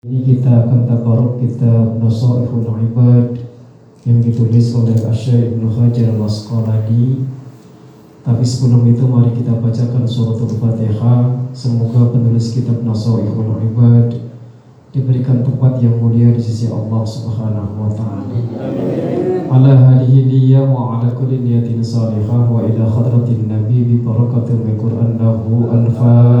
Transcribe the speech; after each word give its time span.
Ini 0.00 0.24
kita 0.24 0.64
akan 0.64 0.88
tabaruk 0.88 1.44
kitab 1.44 2.00
Nasaihul 2.00 2.64
Ibad 2.64 3.36
yang 4.08 4.24
ditulis 4.24 4.72
oleh 4.72 4.96
Asyai 4.96 5.52
Ibnu 5.52 5.68
Hajar 5.76 6.16
Al-Asqalani. 6.16 7.28
Tapi 8.24 8.40
sebelum 8.40 8.88
itu 8.88 9.04
mari 9.04 9.36
kita 9.36 9.60
bacakan 9.60 10.08
suratul 10.08 10.56
Fatihah. 10.56 11.52
Semoga 11.52 12.16
penulis 12.16 12.48
kitab 12.56 12.80
Nasaihul 12.80 13.60
Ibad 13.60 14.16
diberikan 14.88 15.44
tempat 15.44 15.84
yang 15.84 16.00
mulia 16.00 16.32
di 16.32 16.40
sisi 16.40 16.72
Allah 16.72 17.04
Subhanahu 17.04 17.84
wa 17.84 17.92
taala. 17.92 18.40
Ala 19.52 19.72
hadihi 19.84 20.24
niyya 20.24 20.64
wa 20.64 20.96
ala 20.96 21.12
kulli 21.12 21.44
niyatin 21.44 21.84
salihah 21.84 22.48
wa 22.48 22.64
ila 22.64 22.88
hadratin 22.88 23.52
nabi 23.52 23.84
bi 23.84 24.00
barakatil 24.00 24.64
Qur'an 24.80 25.20
lahu 25.20 25.68
al-Fatihah. 25.68 26.40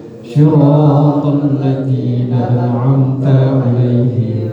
صراط 0.36 1.24
الذين 1.26 2.32
أنعمت 2.32 3.24
عليهم 3.26 4.50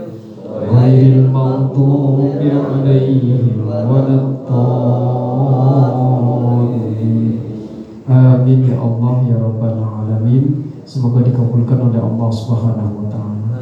غير 0.72 1.12
المغضوب 1.12 2.20
عليهم 2.40 3.42
ولا 3.68 4.14
الضالين 4.14 5.34
Amin 8.04 8.68
ya 8.68 8.76
Allah 8.84 9.24
ya 9.24 9.40
Rabbal 9.40 9.80
Alamin 9.80 10.68
Semoga 10.84 11.24
dikabulkan 11.24 11.88
oleh 11.88 11.96
Allah 11.96 12.28
Subhanahu 12.28 13.00
wa 13.00 13.08
Ta'ala 13.08 13.56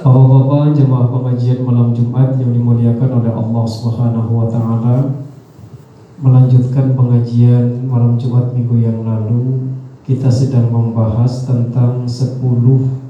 Bapak-bapak 0.00 0.78
jemaah 0.78 1.10
pengajian 1.10 1.66
malam 1.66 1.90
Jumat 1.90 2.38
yang 2.38 2.54
dimuliakan 2.54 3.10
oleh 3.10 3.34
Allah 3.34 3.64
Subhanahu 3.66 4.30
wa 4.30 4.46
Ta'ala 4.46 4.96
melanjutkan 6.25 6.97
pengajian 6.97 7.85
malam 7.85 8.17
Jumat 8.17 8.49
minggu 8.49 8.81
yang 8.81 9.05
lalu 9.05 9.69
kita 10.01 10.25
sedang 10.33 10.73
membahas 10.73 11.45
tentang 11.45 12.09
10 12.09 12.41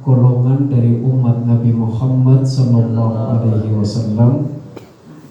golongan 0.04 0.68
dari 0.68 1.00
umat 1.00 1.48
Nabi 1.48 1.72
Muhammad 1.72 2.44
Sallallahu 2.44 3.16
Alaihi 3.40 3.72
Wasallam 3.72 4.60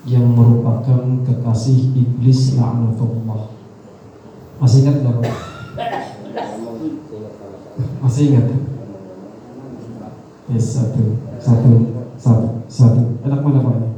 yang 0.08 0.32
merupakan 0.32 1.24
kekasih 1.28 1.92
iblis 1.92 2.56
laknatullah. 2.56 3.52
Masih 4.56 4.88
ingat 4.88 4.96
nggak 5.04 5.16
Pak? 5.20 5.36
Masih 8.00 8.24
ingat? 8.32 8.48
Yes, 10.48 10.76
satu, 10.76 11.20
satu, 11.36 11.72
satu, 12.16 12.48
satu. 12.64 13.02
Enak 13.24 13.40
mana 13.44 13.60
Pak 13.60 13.74
ini? 13.76 13.90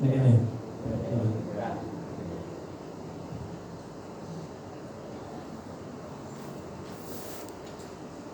Yang 0.00 0.12
ini. 0.20 0.34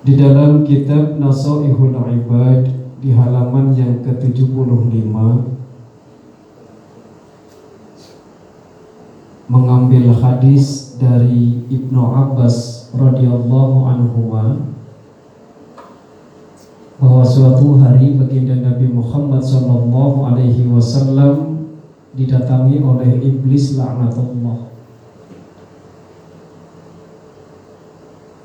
Di 0.07 0.15
dalam 0.15 0.63
kitab 0.63 1.19
Nasaihul 1.19 1.95
Ibad 1.95 2.71
di 3.03 3.11
halaman 3.15 3.75
yang 3.75 4.03
ke-75 4.07 5.15
mengambil 9.49 10.05
hadis 10.19 10.95
dari 11.01 11.67
Ibnu 11.67 11.99
Abbas 11.99 12.89
radhiyallahu 12.95 13.79
anhu 13.87 14.19
bahwa 16.99 17.23
suatu 17.23 17.79
hari 17.79 18.19
baginda 18.19 18.59
Nabi 18.59 18.91
Muhammad 18.91 19.43
sallallahu 19.43 20.35
alaihi 20.35 20.67
wasallam 20.67 21.65
didatangi 22.19 22.83
oleh 22.83 23.23
iblis 23.23 23.79
laknatullah 23.79 24.68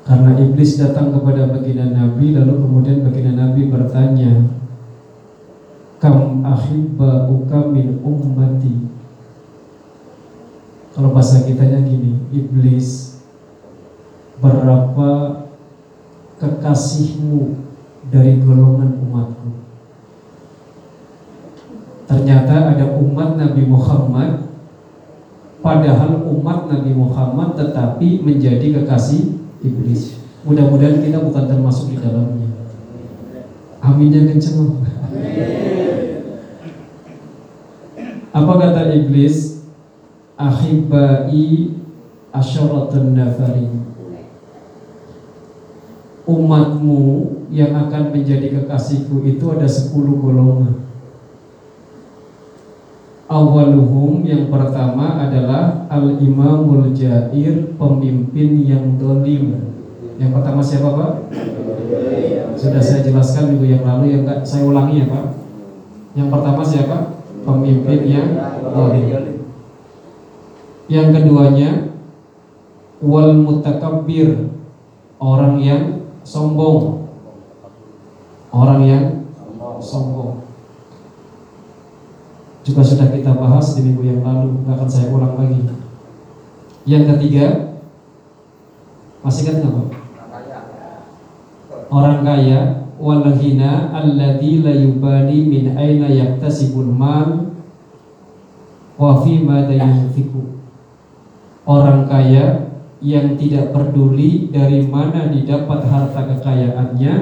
Karena 0.04 0.36
iblis 0.36 0.76
datang 0.76 1.16
kepada 1.16 1.48
baginda 1.48 1.88
Nabi 1.88 2.36
lalu 2.36 2.60
kemudian 2.60 3.08
baginda 3.08 3.40
Nabi 3.40 3.72
bertanya, 3.72 4.52
"Kam 5.96 6.44
ahibba'uka 6.44 7.72
min 7.72 8.04
ummati?" 8.04 8.92
Kalau 10.92 11.10
bahasa 11.16 11.48
kitanya 11.48 11.82
gini, 11.88 12.20
iblis 12.30 13.18
berapa 14.38 15.10
kekasihmu 16.36 17.64
dari 18.12 18.44
golongan 18.44 19.00
umatku? 19.00 19.50
Ternyata 22.04 22.76
ada 22.76 22.86
umat 23.00 23.40
Nabi 23.40 23.62
Muhammad 23.64 24.44
Padahal 25.64 26.20
umat 26.28 26.68
Nabi 26.68 26.92
Muhammad 26.92 27.56
tetapi 27.56 28.20
menjadi 28.20 28.84
kekasih 28.84 29.43
iblis. 29.64 30.20
Mudah-mudahan 30.44 31.00
kita 31.00 31.24
bukan 31.24 31.48
termasuk 31.48 31.96
di 31.96 31.96
dalamnya. 31.96 32.52
Aminnya 33.80 34.28
kenceng. 34.28 34.84
Apa 38.34 38.52
kata 38.60 38.92
iblis? 38.92 39.64
Ahibai 40.36 41.72
asyaratun 42.34 43.16
nafari. 43.16 43.70
Umatmu 46.24 47.00
yang 47.52 47.76
akan 47.76 48.10
menjadi 48.10 48.50
kekasihku 48.50 49.22
itu 49.28 49.44
ada 49.52 49.68
10 49.68 49.92
golongan. 50.18 50.84
Awaluhum 53.24 54.20
yang 54.20 54.52
pertama 54.52 55.16
adalah 55.16 55.88
Al-Imamul 55.88 56.92
Jair 56.92 57.72
Pemimpin 57.80 58.50
yang 58.68 59.00
dolim. 59.00 59.72
Yang 60.20 60.30
pertama 60.36 60.60
siapa 60.60 60.92
Pak? 60.92 61.12
Sudah 62.60 62.84
saya 62.84 63.00
jelaskan 63.00 63.56
minggu 63.56 63.64
yang 63.64 63.82
lalu 63.88 64.12
yang 64.12 64.22
enggak 64.28 64.44
saya 64.44 64.68
ulangi 64.68 65.00
ya 65.00 65.06
Pak. 65.08 65.24
Yang 66.12 66.28
pertama 66.36 66.60
siapa? 66.60 66.96
Pemimpin 67.48 68.00
yang 68.04 68.28
dolim. 68.60 69.48
Yang 70.92 71.08
keduanya 71.16 71.70
Wal 73.00 73.40
Mutakabbir 73.40 74.52
Orang 75.16 75.64
yang 75.64 76.12
sombong. 76.28 77.08
Orang 78.52 78.84
yang 78.84 79.04
sombong 79.80 80.43
juga 82.64 82.80
sudah 82.80 83.12
kita 83.12 83.36
bahas 83.36 83.76
di 83.76 83.84
minggu 83.84 84.02
yang 84.08 84.20
lalu, 84.24 84.64
nggak 84.64 84.74
akan 84.80 84.88
saya 84.88 85.12
ulang 85.12 85.36
lagi. 85.36 85.60
Yang 86.88 87.04
ketiga, 87.12 87.44
masih 89.20 89.40
ingat 89.44 89.56
nggak 89.60 89.72
Pak? 89.72 89.88
Orang 91.92 92.24
kaya 92.24 92.88
walahina 92.96 93.92
alladhi 93.92 94.64
la 94.64 94.72
yubali 94.72 95.44
min 95.44 95.76
aina 95.76 96.08
yaktasibul 96.08 96.88
mal 96.88 97.52
wa 98.96 99.20
fi 99.20 99.44
Orang 101.64 102.08
kaya 102.08 102.44
yang 103.04 103.36
tidak 103.36 103.72
peduli 103.72 104.48
dari 104.48 104.88
mana 104.88 105.28
didapat 105.28 105.84
harta 105.84 106.20
kekayaannya 106.32 107.14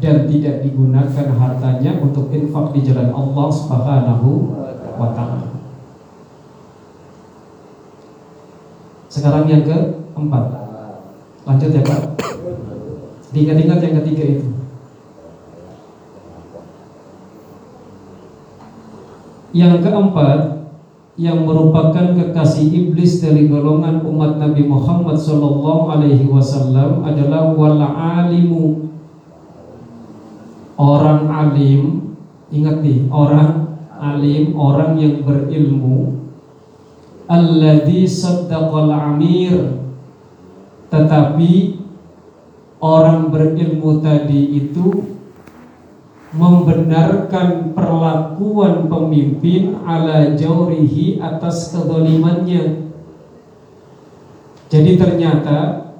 dan 0.00 0.16
tidak 0.24 0.64
digunakan 0.64 1.28
hartanya 1.36 2.00
untuk 2.00 2.32
infak 2.32 2.72
di 2.72 2.80
jalan 2.88 3.12
Allah 3.12 3.48
Subhanahu 3.52 4.30
wa 4.56 4.69
taala. 5.16 5.48
Sekarang 9.10 9.50
yang 9.50 9.66
keempat. 9.66 10.44
Lanjut 11.48 11.70
ya 11.74 11.82
Pak. 11.82 12.00
Diingat-ingat 13.34 13.78
yang 13.82 13.94
ketiga 14.02 14.24
itu. 14.38 14.48
Yang 19.50 19.74
keempat 19.82 20.40
yang 21.18 21.42
merupakan 21.44 22.16
kekasih 22.16 22.70
iblis 22.70 23.20
dari 23.20 23.50
golongan 23.50 24.00
umat 24.06 24.38
Nabi 24.40 24.64
Muhammad 24.64 25.18
Sallallahu 25.18 25.90
Alaihi 25.90 26.24
Wasallam 26.24 27.02
adalah 27.04 27.50
wal 27.52 27.82
alimu 27.82 28.88
orang 30.80 31.28
alim 31.28 32.14
ingat 32.48 32.80
nih 32.80 33.04
orang 33.12 33.69
alim 34.00 34.56
orang 34.56 34.96
yang 34.96 35.20
berilmu 35.20 36.24
alladzi 37.28 38.08
saddaqal 38.08 38.88
amir 38.88 39.76
tetapi 40.88 41.78
orang 42.80 43.28
berilmu 43.28 44.00
tadi 44.00 44.56
itu 44.58 45.20
membenarkan 46.30 47.74
perlakuan 47.74 48.86
pemimpin 48.86 49.82
ala 49.82 50.38
jaurihi 50.38 51.18
atas 51.18 51.74
kezalimannya. 51.74 52.86
Jadi 54.70 54.94
ternyata 54.94 55.90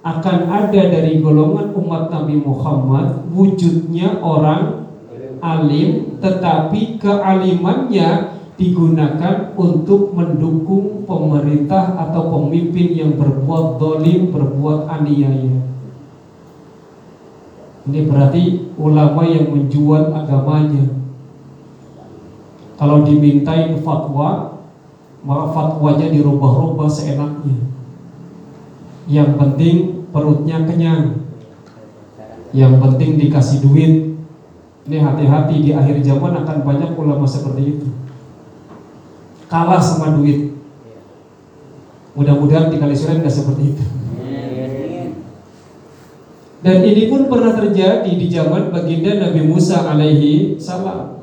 akan 0.00 0.38
ada 0.46 0.82
dari 0.86 1.18
golongan 1.18 1.74
umat 1.74 2.08
Nabi 2.08 2.38
Muhammad 2.38 3.26
wujudnya 3.34 4.22
orang 4.22 4.79
alim 5.40 6.20
tetapi 6.20 7.00
kealimannya 7.00 8.40
digunakan 8.60 9.56
untuk 9.56 10.12
mendukung 10.12 11.08
pemerintah 11.08 11.96
atau 11.96 12.28
pemimpin 12.28 12.92
yang 12.92 13.12
berbuat 13.16 13.80
dolim, 13.80 14.28
berbuat 14.28 14.84
aniaya. 14.84 15.64
Ini 17.88 18.00
berarti 18.04 18.70
ulama 18.76 19.24
yang 19.24 19.48
menjual 19.48 20.12
agamanya. 20.12 20.92
Kalau 22.76 23.00
dimintain 23.00 23.80
fatwa, 23.80 24.60
maka 25.24 25.46
fatwanya 25.56 26.12
dirubah-rubah 26.12 26.88
seenaknya. 26.92 27.64
Yang 29.08 29.30
penting 29.40 29.76
perutnya 30.12 30.68
kenyang. 30.68 31.24
Yang 32.52 32.74
penting 32.76 33.10
dikasih 33.16 33.58
duit. 33.64 34.09
Ini 34.90 35.06
hati-hati 35.06 35.62
di 35.62 35.70
akhir 35.70 36.02
zaman 36.02 36.42
akan 36.42 36.66
banyak 36.66 36.98
ulama 36.98 37.22
seperti 37.22 37.78
itu. 37.78 37.86
Kalah 39.46 39.78
sama 39.78 40.18
duit. 40.18 40.50
Mudah-mudahan 42.18 42.74
di 42.74 42.82
Kalisurian 42.82 43.22
nggak 43.22 43.30
seperti 43.30 43.70
itu. 43.70 43.84
Dan 46.66 46.82
ini 46.82 47.06
pun 47.06 47.30
pernah 47.30 47.54
terjadi 47.54 48.10
di 48.10 48.26
zaman 48.34 48.74
baginda 48.74 49.14
Nabi 49.14 49.46
Musa 49.46 49.86
alaihi 49.94 50.58
salam. 50.58 51.22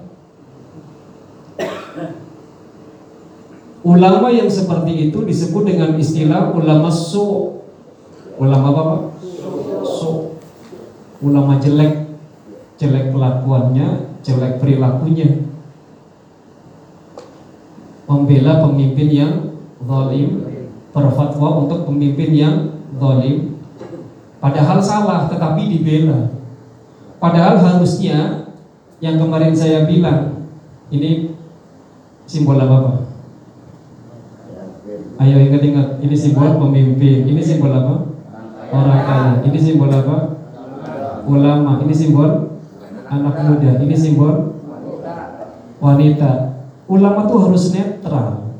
Ulama 3.84 4.31
yang 4.31 4.48
seperti 4.48 5.12
itu 5.12 5.28
disebut 5.28 5.68
dengan 5.68 5.92
istilah 6.00 6.56
ulama 6.56 6.88
su. 6.88 7.60
Ulama 8.40 8.68
apa? 8.72 8.96
Su. 9.84 10.40
Ulama 11.19 11.60
jelek. 11.60 12.06
Jelek 12.78 13.10
kelakuannya, 13.10 14.18
jelek 14.22 14.62
perilakunya. 14.62 15.50
Membela 18.08 18.64
pemimpin 18.64 19.10
yang 19.12 19.34
zalim, 19.84 20.30
berfatwa 20.96 21.66
untuk 21.66 21.84
pemimpin 21.90 22.32
yang 22.32 22.56
zalim, 22.96 23.58
Padahal 24.38 24.78
salah 24.78 25.26
tetapi 25.26 25.66
dibela. 25.66 26.30
Padahal 27.18 27.58
harusnya 27.58 28.46
yang 29.02 29.18
kemarin 29.18 29.54
saya 29.58 29.90
bilang 29.90 30.46
ini 30.94 31.34
simbol 32.30 32.62
apa 32.62 32.78
Pak? 32.86 32.98
Ayo 35.18 35.42
ingat-ingat, 35.42 35.98
ini 35.98 36.14
simbol 36.14 36.62
pemimpin, 36.62 37.26
ini 37.26 37.42
simbol 37.42 37.74
apa? 37.74 38.14
Orang 38.70 39.02
kaya, 39.02 39.42
ini 39.42 39.58
simbol 39.58 39.90
apa? 39.90 40.38
Ulama, 41.26 41.82
ini 41.82 41.94
simbol 41.98 42.56
anak 43.07 43.36
muda, 43.48 43.71
ini 43.81 43.95
simbol 43.95 44.57
wanita. 45.80 46.59
Ulama 46.88 47.27
tuh 47.27 47.39
harus 47.48 47.71
netral. 47.75 48.56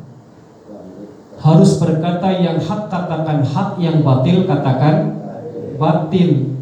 Harus 1.38 1.80
berkata 1.80 2.28
yang 2.34 2.60
hak 2.60 2.92
katakan 2.92 3.40
hak, 3.46 3.70
yang 3.80 4.04
batil 4.04 4.44
katakan 4.44 5.16
batil. 5.80 6.60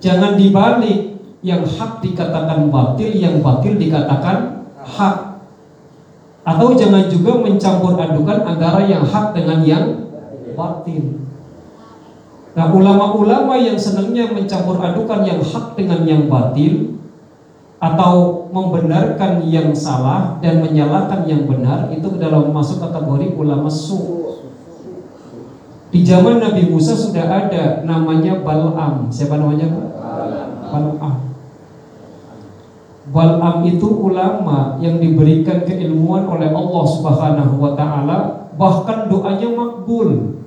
Jangan 0.00 0.34
dibalik 0.34 1.20
yang 1.44 1.62
hak 1.62 2.00
dikatakan 2.00 2.72
batil, 2.72 3.12
yang 3.12 3.38
batil 3.44 3.76
dikatakan 3.76 4.66
hak. 4.82 5.16
Atau 6.40 6.72
jangan 6.74 7.06
juga 7.06 7.36
mencampur 7.38 8.00
adukan 8.00 8.48
antara 8.48 8.82
yang 8.88 9.04
hak 9.04 9.36
dengan 9.36 9.60
yang 9.62 9.84
batil. 10.56 11.20
Nah 12.50 12.66
ulama-ulama 12.74 13.54
yang 13.60 13.78
senangnya 13.78 14.34
mencampur 14.34 14.82
adukan 14.82 15.22
yang 15.22 15.38
hak 15.38 15.78
dengan 15.78 16.02
yang 16.02 16.26
batil 16.26 16.99
atau 17.80 18.46
membenarkan 18.52 19.40
yang 19.48 19.72
salah 19.72 20.36
dan 20.44 20.60
menyalahkan 20.60 21.24
yang 21.24 21.48
benar 21.48 21.88
itu 21.88 22.12
dalam 22.20 22.52
masuk 22.52 22.76
kategori 22.84 23.32
ulama 23.40 23.72
su 23.72 24.20
di 25.90 26.06
zaman 26.06 26.38
Nabi 26.38 26.70
Musa 26.70 26.94
sudah 26.94 27.26
ada 27.26 27.82
namanya 27.82 28.38
Bal'am. 28.46 29.10
Siapa 29.10 29.42
namanya 29.42 29.66
Bal'am. 30.70 31.34
Bal'am 33.10 33.56
itu 33.66 33.90
ulama 33.90 34.78
yang 34.78 35.02
diberikan 35.02 35.66
keilmuan 35.66 36.30
oleh 36.30 36.54
Allah 36.54 36.84
Subhanahu 36.86 37.58
wa 37.58 37.74
taala, 37.74 38.18
bahkan 38.54 39.10
doanya 39.10 39.50
makbul. 39.50 40.39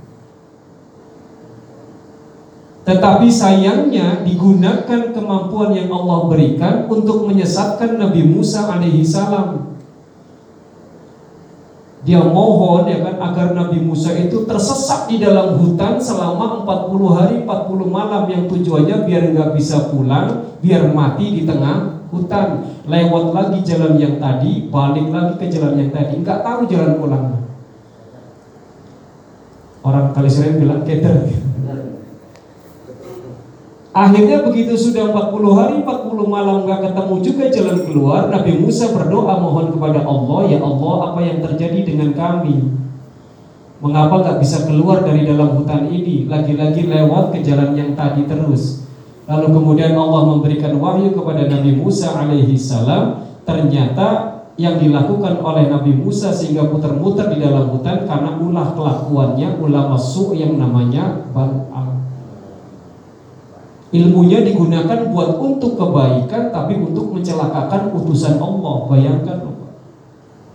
Tetapi 2.83 3.31
sayangnya 3.31 4.27
digunakan 4.27 5.15
kemampuan 5.15 5.71
yang 5.71 5.87
Allah 5.87 6.27
berikan 6.27 6.75
untuk 6.91 7.31
menyesatkan 7.31 7.95
Nabi 7.95 8.27
Musa 8.27 8.67
alaihi 8.67 9.07
salam 9.07 9.73
dia 12.03 12.19
mohon 12.19 12.83
ya 12.83 12.99
kan 12.99 13.15
agar 13.15 13.55
Nabi 13.55 13.79
Musa 13.79 14.11
itu 14.11 14.43
tersesat 14.43 15.07
di 15.07 15.23
dalam 15.23 15.55
hutan 15.55 15.95
selama 15.95 16.67
40 16.67 17.15
hari 17.15 17.35
40 17.47 17.87
malam 17.87 18.27
yang 18.27 18.43
tujuannya 18.51 19.07
biar 19.07 19.23
nggak 19.31 19.49
bisa 19.55 19.87
pulang, 19.87 20.51
biar 20.59 20.91
mati 20.91 21.31
di 21.31 21.41
tengah 21.47 22.03
hutan. 22.11 22.67
Lewat 22.83 23.31
lagi 23.31 23.63
jalan 23.63 23.95
yang 23.95 24.19
tadi, 24.19 24.67
balik 24.67 25.07
lagi 25.15 25.33
ke 25.39 25.47
jalan 25.47 25.79
yang 25.79 25.91
tadi, 25.95 26.19
nggak 26.19 26.43
tahu 26.43 26.67
jalan 26.67 26.91
pulang. 26.99 27.25
Orang 29.79 30.11
kali 30.11 30.27
sering 30.27 30.59
bilang 30.59 30.83
keter. 30.83 31.42
Akhirnya 33.93 34.41
begitu 34.41 34.73
sudah 34.73 35.13
40 35.13 35.53
hari 35.53 35.75
40 35.85 36.25
malam 36.25 36.65
gak 36.65 36.81
ketemu 36.81 37.15
juga 37.21 37.43
jalan 37.53 37.77
keluar 37.85 38.21
Nabi 38.25 38.57
Musa 38.57 38.89
berdoa 38.89 39.37
mohon 39.37 39.69
kepada 39.69 40.01
Allah 40.01 40.49
Ya 40.49 40.59
Allah 40.65 40.93
apa 41.13 41.19
yang 41.21 41.45
terjadi 41.45 41.85
dengan 41.85 42.09
kami? 42.17 42.73
Mengapa 43.85 44.25
gak 44.25 44.37
bisa 44.41 44.65
keluar 44.65 45.05
dari 45.05 45.29
dalam 45.29 45.61
hutan 45.61 45.93
ini? 45.93 46.25
Lagi-lagi 46.25 46.89
lewat 46.89 47.37
ke 47.37 47.45
jalan 47.45 47.77
yang 47.77 47.93
tadi 47.93 48.25
terus. 48.25 48.81
Lalu 49.29 49.61
kemudian 49.61 49.93
Allah 49.93 50.25
memberikan 50.25 50.73
wahyu 50.81 51.13
kepada 51.13 51.45
Nabi 51.45 51.77
Musa 51.77 52.17
alaihi 52.17 52.57
salam 52.57 53.23
Ternyata 53.43 54.07
yang 54.55 54.79
dilakukan 54.79 55.43
oleh 55.43 55.67
Nabi 55.67 55.91
Musa 55.97 56.31
sehingga 56.31 56.69
putar-mutar 56.71 57.27
di 57.33 57.41
dalam 57.43 57.73
hutan 57.73 58.07
karena 58.07 58.37
ulah 58.39 58.71
kelakuannya 58.77 59.59
ulama 59.59 59.97
su 59.99 60.31
yang 60.31 60.55
namanya 60.55 61.27
Bal'am 61.35 61.82
Ilmunya 63.93 64.41
digunakan 64.41 65.05
buat 65.13 65.37
untuk 65.37 65.77
kebaikan 65.77 66.49
tapi 66.49 66.81
untuk 66.81 67.13
mencelakakan 67.13 67.93
utusan 67.93 68.41
Allah. 68.41 68.89
Bayangkan 68.89 69.37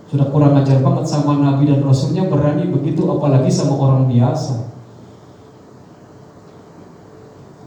Sudah 0.08 0.24
kurang 0.32 0.56
ajar 0.56 0.80
banget 0.80 1.04
sama 1.04 1.36
Nabi 1.36 1.68
dan 1.68 1.84
Rasulnya 1.84 2.24
berani 2.32 2.64
begitu 2.72 3.04
apalagi 3.04 3.52
sama 3.52 3.76
orang 3.76 4.08
biasa. 4.08 4.72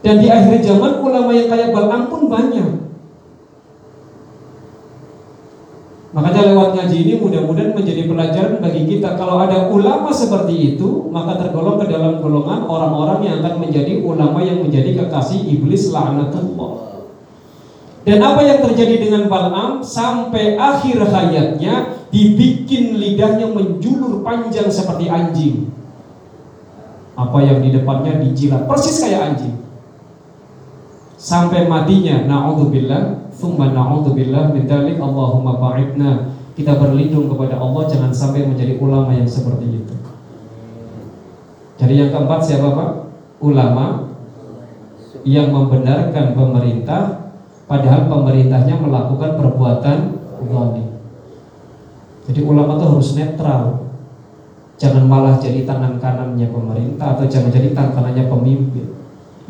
Dan 0.02 0.18
di 0.18 0.28
akhir 0.28 0.66
zaman 0.66 1.06
ulama 1.06 1.30
yang 1.38 1.46
kayak 1.46 1.70
Bal'am 1.70 2.10
pun 2.10 2.26
banyak. 2.26 2.91
Makanya 6.12 6.52
lewat 6.52 6.76
ngaji 6.76 6.98
ini 7.08 7.14
mudah-mudahan 7.24 7.72
menjadi 7.72 8.04
pelajaran 8.04 8.60
bagi 8.60 8.84
kita. 8.84 9.16
Kalau 9.16 9.40
ada 9.40 9.72
ulama 9.72 10.12
seperti 10.12 10.76
itu 10.76 11.08
Maka 11.08 11.40
tergolong 11.40 11.80
ke 11.80 11.88
dalam 11.88 12.20
golongan 12.20 12.68
orang-orang 12.68 13.20
yang 13.24 13.36
akan 13.40 13.64
menjadi 13.64 14.04
ulama 14.04 14.44
yang 14.44 14.60
menjadi 14.60 14.92
kekasih 14.92 15.40
iblis 15.48 15.88
la'natullah 15.88 16.72
Dan 18.04 18.20
apa 18.20 18.44
yang 18.44 18.60
terjadi 18.60 19.08
dengan 19.08 19.32
Bal'am? 19.32 19.80
Sampai 19.80 20.60
akhir 20.60 21.00
hayatnya 21.00 21.96
Dibikin 22.12 23.00
lidahnya 23.00 23.48
menjulur 23.48 24.20
panjang 24.20 24.68
seperti 24.68 25.08
anjing. 25.08 25.72
Apa 27.16 27.40
yang 27.40 27.64
di 27.64 27.72
depannya 27.72 28.20
dijilat. 28.20 28.68
Persis 28.68 29.00
kayak 29.00 29.32
anjing 29.32 29.71
Sampai 31.22 31.70
matinya 31.70 32.26
Na'udzubillah 32.26 33.22
Thumma 33.42 33.74
na'udzubillah 33.74 34.54
min 34.54 34.70
dzalik 34.70 35.02
Allahumma 35.02 35.58
ba'idna. 35.58 36.38
Kita 36.54 36.78
berlindung 36.78 37.26
kepada 37.32 37.58
Allah 37.58 37.90
jangan 37.90 38.14
sampai 38.14 38.46
menjadi 38.46 38.78
ulama 38.78 39.16
yang 39.18 39.26
seperti 39.26 39.82
itu. 39.82 39.96
Jadi 41.82 41.94
yang 41.98 42.10
keempat 42.14 42.40
siapa 42.46 42.70
Pak? 42.70 42.90
Ulama 43.42 44.14
yang 45.26 45.50
membenarkan 45.50 46.38
pemerintah 46.38 47.34
padahal 47.66 48.06
pemerintahnya 48.06 48.78
melakukan 48.78 49.42
perbuatan 49.42 49.98
zalim. 50.46 50.90
Jadi 52.30 52.40
ulama 52.46 52.78
itu 52.78 52.86
harus 52.86 53.10
netral. 53.18 53.90
Jangan 54.78 55.10
malah 55.10 55.42
jadi 55.42 55.66
tangan 55.66 55.98
kanannya 55.98 56.52
pemerintah 56.52 57.18
atau 57.18 57.26
jangan 57.26 57.50
jadi 57.50 57.74
tangan 57.74 57.98
kanannya 57.98 58.30
pemimpin. 58.30 59.01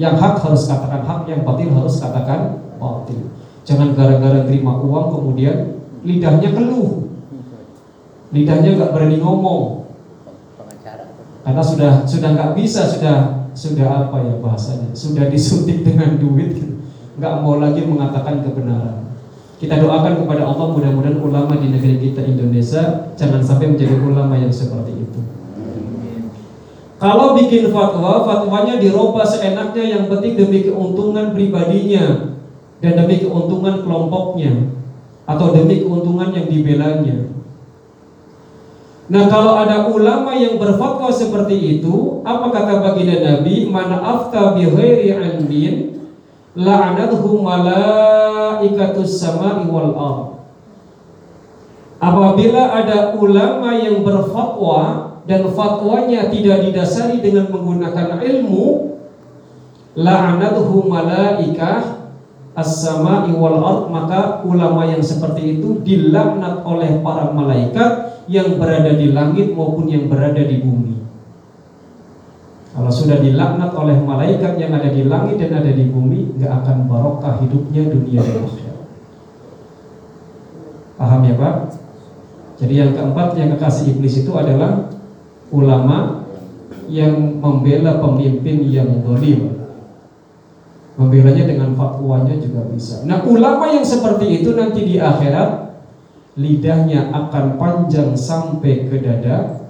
Yang 0.02 0.16
hak 0.18 0.36
harus 0.42 0.66
katakan 0.66 1.06
hak, 1.06 1.30
yang 1.30 1.46
batil 1.46 1.70
harus 1.78 2.02
katakan 2.02 2.58
batil. 2.82 3.30
Jangan 3.62 3.94
gara-gara 3.94 4.42
terima 4.50 4.82
uang 4.82 5.14
kemudian 5.14 5.78
lidahnya 6.02 6.50
keluh. 6.58 7.14
Lidahnya 8.34 8.82
nggak 8.82 8.92
berani 8.98 9.22
ngomong. 9.22 9.86
Karena 11.46 11.62
sudah 11.62 11.92
sudah 12.10 12.30
nggak 12.34 12.58
bisa, 12.58 12.90
sudah 12.90 13.46
sudah 13.54 14.10
apa 14.10 14.18
ya 14.26 14.42
bahasanya? 14.42 14.90
Sudah 14.98 15.30
disuntik 15.30 15.86
dengan 15.86 16.18
duit, 16.18 16.58
nggak 17.22 17.34
mau 17.46 17.62
lagi 17.62 17.86
mengatakan 17.86 18.42
kebenaran. 18.42 19.14
Kita 19.62 19.78
doakan 19.78 20.26
kepada 20.26 20.42
Allah 20.50 20.74
mudah-mudahan 20.74 21.22
ulama 21.22 21.54
di 21.62 21.70
negeri 21.70 22.02
kita 22.02 22.26
Indonesia 22.26 23.14
jangan 23.14 23.46
sampai 23.46 23.70
menjadi 23.70 23.94
ulama 24.02 24.34
yang 24.34 24.50
seperti 24.50 25.06
itu. 25.06 25.22
Kalau 27.02 27.34
bikin 27.34 27.74
fatwa, 27.74 28.22
fatwanya 28.30 28.78
dirubah 28.78 29.26
seenaknya 29.26 29.84
yang 29.90 30.04
penting 30.06 30.38
demi 30.38 30.62
keuntungan 30.62 31.34
pribadinya 31.34 32.38
dan 32.78 32.94
demi 32.94 33.26
keuntungan 33.26 33.82
kelompoknya 33.82 34.70
atau 35.26 35.50
demi 35.50 35.82
keuntungan 35.82 36.30
yang 36.30 36.46
dibelanya. 36.46 37.26
Nah 39.10 39.26
kalau 39.34 39.58
ada 39.58 39.90
ulama 39.90 40.38
yang 40.38 40.62
berfatwa 40.62 41.10
seperti 41.10 41.82
itu, 41.82 42.22
apa 42.22 42.54
kata 42.54 42.86
baginda 42.86 43.18
Nabi? 43.18 43.66
Mana 43.66 43.98
afta 43.98 44.54
bi 44.54 44.70
ghairi 44.70 45.10
ilmin 45.18 46.06
la'anathu 46.54 47.42
malaikatus 47.42 49.18
sama'i 49.18 49.66
wal. 49.66 49.98
Apabila 51.98 52.78
ada 52.78 53.18
ulama 53.18 53.74
yang 53.74 54.06
berfatwa 54.06 55.11
dan 55.30 55.46
fatwanya 55.54 56.34
tidak 56.34 56.66
didasari 56.66 57.22
dengan 57.22 57.54
menggunakan 57.54 58.22
ilmu, 58.22 58.98
la'anathu 59.94 60.88
malaikah 60.90 62.02
as-sama'i 62.58 63.32
wal 63.32 63.88
maka 63.88 64.44
ulama 64.44 64.84
yang 64.84 65.00
seperti 65.00 65.60
itu 65.60 65.80
dilaknat 65.86 66.68
oleh 66.68 67.00
para 67.00 67.32
malaikat 67.32 68.24
yang 68.28 68.60
berada 68.60 68.92
di 68.96 69.12
langit 69.16 69.56
maupun 69.56 69.88
yang 69.88 70.12
berada 70.12 70.42
di 70.42 70.60
bumi. 70.60 70.96
Kalau 72.72 72.88
sudah 72.88 73.20
dilaknat 73.20 73.76
oleh 73.76 74.00
malaikat 74.00 74.56
yang 74.56 74.72
ada 74.72 74.88
di 74.88 75.04
langit 75.04 75.36
dan 75.44 75.60
ada 75.60 75.72
di 75.76 75.92
bumi, 75.92 76.40
nggak 76.40 76.52
akan 76.64 76.78
barokah 76.88 77.36
hidupnya 77.44 77.92
dunia 77.92 78.24
dan 78.24 78.48
akhirat. 78.48 78.80
Paham 80.96 81.22
ya 81.28 81.36
Pak? 81.36 81.56
Jadi 82.64 82.74
yang 82.78 82.92
keempat 82.96 83.36
yang 83.36 83.50
kekasih 83.58 83.98
iblis 83.98 84.24
itu 84.24 84.32
adalah 84.38 84.88
ulama 85.52 86.28
yang 86.88 87.40
membela 87.40 88.00
pemimpin 88.00 88.66
yang 88.68 89.04
dolim. 89.04 89.62
Membelanya 91.00 91.48
dengan 91.48 91.72
fatwanya 91.76 92.36
juga 92.36 92.68
bisa. 92.68 93.08
Nah 93.08 93.24
ulama 93.24 93.72
yang 93.72 93.86
seperti 93.86 94.44
itu 94.44 94.54
nanti 94.54 94.84
di 94.84 94.96
akhirat 95.00 95.72
lidahnya 96.36 97.12
akan 97.16 97.56
panjang 97.56 98.12
sampai 98.16 98.92
ke 98.92 99.00
dada 99.00 99.62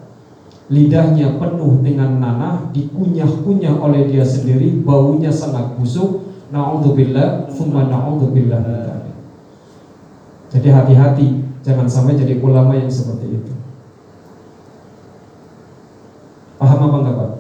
lidahnya 0.71 1.35
penuh 1.35 1.83
dengan 1.83 2.23
nanah, 2.23 2.71
dikunyah-kunyah 2.71 3.75
oleh 3.75 4.07
dia 4.07 4.23
sendiri, 4.23 4.79
baunya 4.79 5.29
sangat 5.29 5.75
busuk. 5.75 6.31
Nauzubillah, 6.51 7.47
thumma 7.47 7.87
nauzubillah 7.87 8.59
Jadi 10.51 10.67
hati-hati, 10.67 11.27
jangan 11.63 11.87
sampai 11.87 12.19
jadi 12.19 12.43
ulama 12.43 12.75
yang 12.75 12.91
seperti 12.91 13.39
itu. 13.39 13.50
Paham 16.61 16.77
apa 16.77 16.97
enggak 17.01 17.15
Pak? 17.17 17.31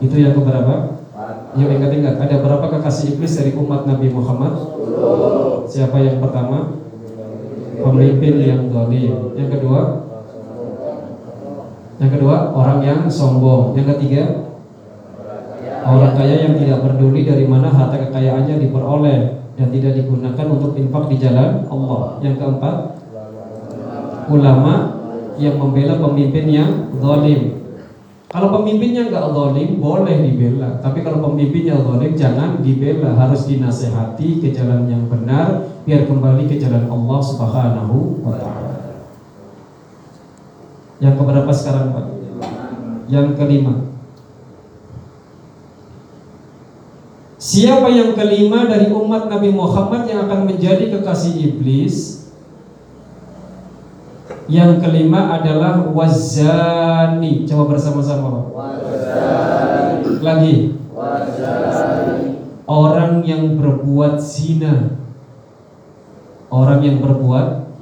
Itu 0.00 0.16
yang 0.16 0.32
keberapa? 0.32 0.96
Yuk 1.60 1.68
ingat-ingat, 1.76 2.16
ada 2.16 2.40
berapa 2.40 2.66
kekasih 2.72 3.20
iblis 3.20 3.36
dari 3.36 3.52
umat 3.52 3.84
Nabi 3.84 4.08
Muhammad? 4.08 4.56
Siapa 5.68 6.00
yang 6.00 6.16
pertama? 6.16 6.72
Pemimpin 7.76 8.34
yang 8.40 8.72
dolim. 8.72 9.36
Yang 9.36 9.48
kedua? 9.60 10.08
Yang 12.00 12.10
kedua, 12.16 12.36
orang 12.56 12.80
yang 12.80 13.00
sombong. 13.12 13.76
Yang 13.76 14.00
ketiga, 14.00 14.24
orang 15.84 16.16
kaya 16.16 16.48
yang 16.48 16.54
tidak 16.56 16.80
peduli 16.88 17.28
dari 17.28 17.44
mana 17.44 17.68
harta 17.68 18.08
kekayaannya 18.08 18.56
diperoleh 18.56 19.20
dan 19.60 19.68
tidak 19.68 19.92
digunakan 20.00 20.46
untuk 20.48 20.72
infak 20.80 21.04
di 21.12 21.16
jalan 21.20 21.68
Allah. 21.68 22.24
Yang 22.24 22.40
keempat, 22.40 22.76
ulama 24.32 24.74
yang 25.36 25.60
membela 25.60 26.00
pemimpin 26.00 26.46
yang 26.48 26.70
zalim. 27.04 27.57
Kalau 28.28 28.52
pemimpinnya 28.60 29.08
nggak 29.08 29.32
zalim 29.32 29.80
boleh 29.80 30.20
dibela, 30.20 30.76
tapi 30.84 31.00
kalau 31.00 31.24
pemimpinnya 31.32 31.80
zalim 31.80 32.12
jangan 32.12 32.60
dibela, 32.60 33.16
harus 33.16 33.48
dinasehati 33.48 34.44
ke 34.44 34.52
jalan 34.52 34.84
yang 34.84 35.08
benar 35.08 35.64
biar 35.88 36.04
kembali 36.04 36.44
ke 36.44 36.60
jalan 36.60 36.92
Allah 36.92 37.20
Subhanahu 37.24 38.20
wa 38.20 38.36
taala. 38.36 38.76
Yang 41.00 41.14
keberapa 41.16 41.52
sekarang 41.56 41.96
Pak? 41.96 42.06
Yang 43.08 43.40
kelima 43.40 43.88
Siapa 47.38 47.86
yang 47.86 48.18
kelima 48.18 48.66
dari 48.66 48.90
umat 48.90 49.30
Nabi 49.30 49.54
Muhammad 49.54 50.10
yang 50.10 50.26
akan 50.26 50.50
menjadi 50.50 50.90
kekasih 50.90 51.38
iblis? 51.38 52.17
Yang 54.48 54.80
kelima 54.80 55.36
adalah 55.36 55.84
wazani. 55.92 57.44
Coba 57.44 57.76
bersama-sama. 57.76 58.48
Wazani. 58.48 60.24
Lagi. 60.24 60.54
Wazani. 60.96 62.48
Orang 62.64 63.20
yang 63.28 63.60
berbuat 63.60 64.16
zina. 64.16 64.96
Orang 66.48 66.80
yang 66.80 67.04
berbuat 67.04 67.76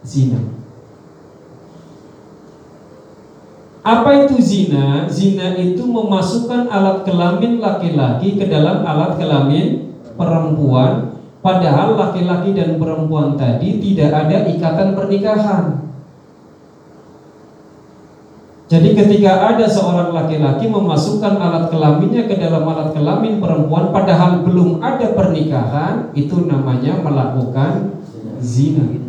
zina. 0.00 0.40
Apa 3.84 4.24
itu 4.24 4.40
zina? 4.40 5.04
Zina 5.08 5.52
itu 5.56 5.84
memasukkan 5.84 6.68
alat 6.72 7.04
kelamin 7.04 7.60
laki-laki 7.60 8.40
ke 8.40 8.48
dalam 8.48 8.84
alat 8.88 9.20
kelamin 9.20 9.96
perempuan 10.16 11.10
Padahal 11.40 11.96
laki-laki 11.96 12.52
dan 12.52 12.76
perempuan 12.76 13.32
tadi 13.40 13.80
tidak 13.80 14.12
ada 14.12 14.44
ikatan 14.44 14.92
pernikahan 14.92 15.79
Jadi 18.70 18.94
ketika 18.94 19.50
ada 19.50 19.66
seorang 19.66 20.14
laki-laki 20.14 20.70
memasukkan 20.70 21.42
alat 21.42 21.74
kelaminnya 21.74 22.30
ke 22.30 22.38
dalam 22.38 22.62
alat 22.70 22.94
kelamin 22.94 23.42
perempuan 23.42 23.90
Padahal 23.90 24.46
belum 24.46 24.78
ada 24.78 25.10
pernikahan 25.10 26.14
Itu 26.14 26.46
namanya 26.46 27.02
melakukan 27.02 27.98
zina 28.38 29.00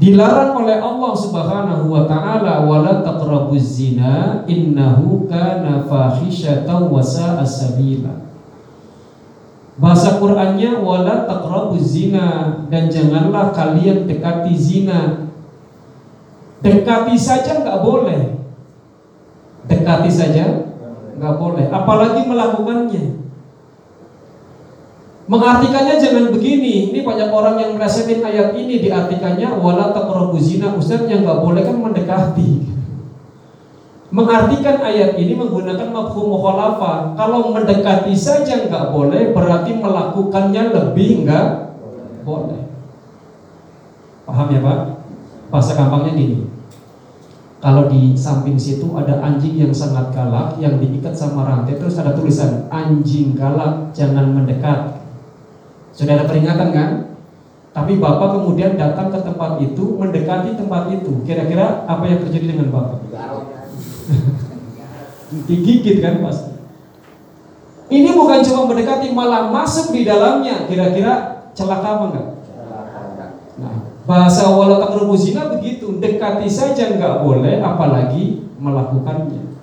Dilarang 0.00 0.64
oleh 0.64 0.80
Allah 0.80 1.12
Subhanahu 1.12 1.92
wa 1.92 2.08
taala 2.08 2.64
wala 2.64 3.04
taqrabuz 3.04 3.76
zina 3.76 4.48
innahu 4.48 5.28
kana 5.28 5.84
fahisyatan 5.84 6.88
wa 6.88 7.04
sa'a 7.04 7.44
sabila. 7.44 8.32
Bahasa 9.76 10.16
Qur'annya 10.16 10.80
wala 10.80 11.28
taqrabuz 11.28 11.84
zina 11.84 12.48
dan 12.72 12.88
janganlah 12.88 13.52
kalian 13.52 14.08
dekati 14.08 14.56
zina. 14.56 15.28
Dekati 16.60 17.16
saja 17.16 17.64
nggak 17.64 17.80
boleh. 17.80 18.36
Dekati 19.68 20.10
saja 20.12 20.44
nggak 21.20 21.34
boleh, 21.36 21.68
apalagi 21.68 22.24
melakukannya. 22.24 23.04
Mengartikannya 25.30 25.94
jangan 26.02 26.34
begini. 26.34 26.90
Ini 26.90 27.06
banyak 27.06 27.30
orang 27.30 27.54
yang 27.62 27.78
melesetin 27.78 28.18
ayat 28.18 28.50
ini 28.58 28.82
diartikannya 28.82 29.62
wala 29.62 29.94
taqrabu 29.94 30.34
zina. 30.42 30.74
Ustaz 30.74 31.06
yang 31.06 31.22
nggak 31.22 31.38
boleh 31.38 31.62
kan 31.62 31.78
mendekati. 31.78 32.66
Mengartikan 34.10 34.82
ayat 34.82 35.14
ini 35.14 35.38
menggunakan 35.38 35.86
mafhum 35.94 36.34
mukhalafah. 36.34 37.14
Kalau 37.14 37.54
mendekati 37.54 38.10
saja 38.10 38.66
nggak 38.66 38.90
boleh, 38.90 39.30
berarti 39.30 39.70
melakukannya 39.78 40.62
lebih 40.74 41.22
nggak 41.22 41.46
boleh. 42.26 42.66
Paham 44.26 44.50
ya 44.50 44.60
Pak? 44.66 44.78
Bahasa 45.54 45.78
gampangnya 45.78 46.18
gini. 46.18 46.49
Kalau 47.60 47.92
di 47.92 48.16
samping 48.16 48.56
situ 48.56 48.88
ada 48.96 49.20
anjing 49.20 49.52
yang 49.52 49.72
sangat 49.72 50.16
galak 50.16 50.56
yang 50.56 50.80
diikat 50.80 51.12
sama 51.12 51.44
rantai 51.44 51.76
terus 51.76 52.00
ada 52.00 52.16
tulisan 52.16 52.64
anjing 52.72 53.36
galak 53.36 53.92
jangan 53.92 54.32
mendekat 54.32 55.00
sudah 56.00 56.16
ada 56.16 56.24
peringatan 56.24 56.68
kan? 56.72 56.90
Tapi 57.70 58.02
Bapak 58.02 58.40
kemudian 58.40 58.74
datang 58.74 59.14
ke 59.14 59.20
tempat 59.22 59.62
itu, 59.62 59.94
mendekati 59.94 60.58
tempat 60.58 60.90
itu. 60.90 61.22
Kira-kira 61.22 61.86
apa 61.86 62.02
yang 62.08 62.18
terjadi 62.24 62.56
dengan 62.56 62.72
Bapak? 62.74 62.98
Digigit 65.46 66.02
kan 66.02 66.18
pasti. 66.24 66.50
Ini 67.90 68.10
bukan 68.14 68.42
cuma 68.42 68.70
mendekati, 68.70 69.14
malah 69.14 69.50
masuk 69.52 69.94
di 69.94 70.02
dalamnya. 70.02 70.66
Kira-kira 70.66 71.46
celaka 71.54 71.88
apa 72.00 72.04
enggak? 72.10 72.28
Nah, 73.60 73.76
bahasa 74.10 74.50
wala 74.50 74.82
zina 75.14 75.46
begitu, 75.54 76.02
dekati 76.02 76.50
saja 76.50 76.98
enggak 76.98 77.22
boleh, 77.22 77.62
apalagi 77.62 78.42
melakukannya. 78.58 79.54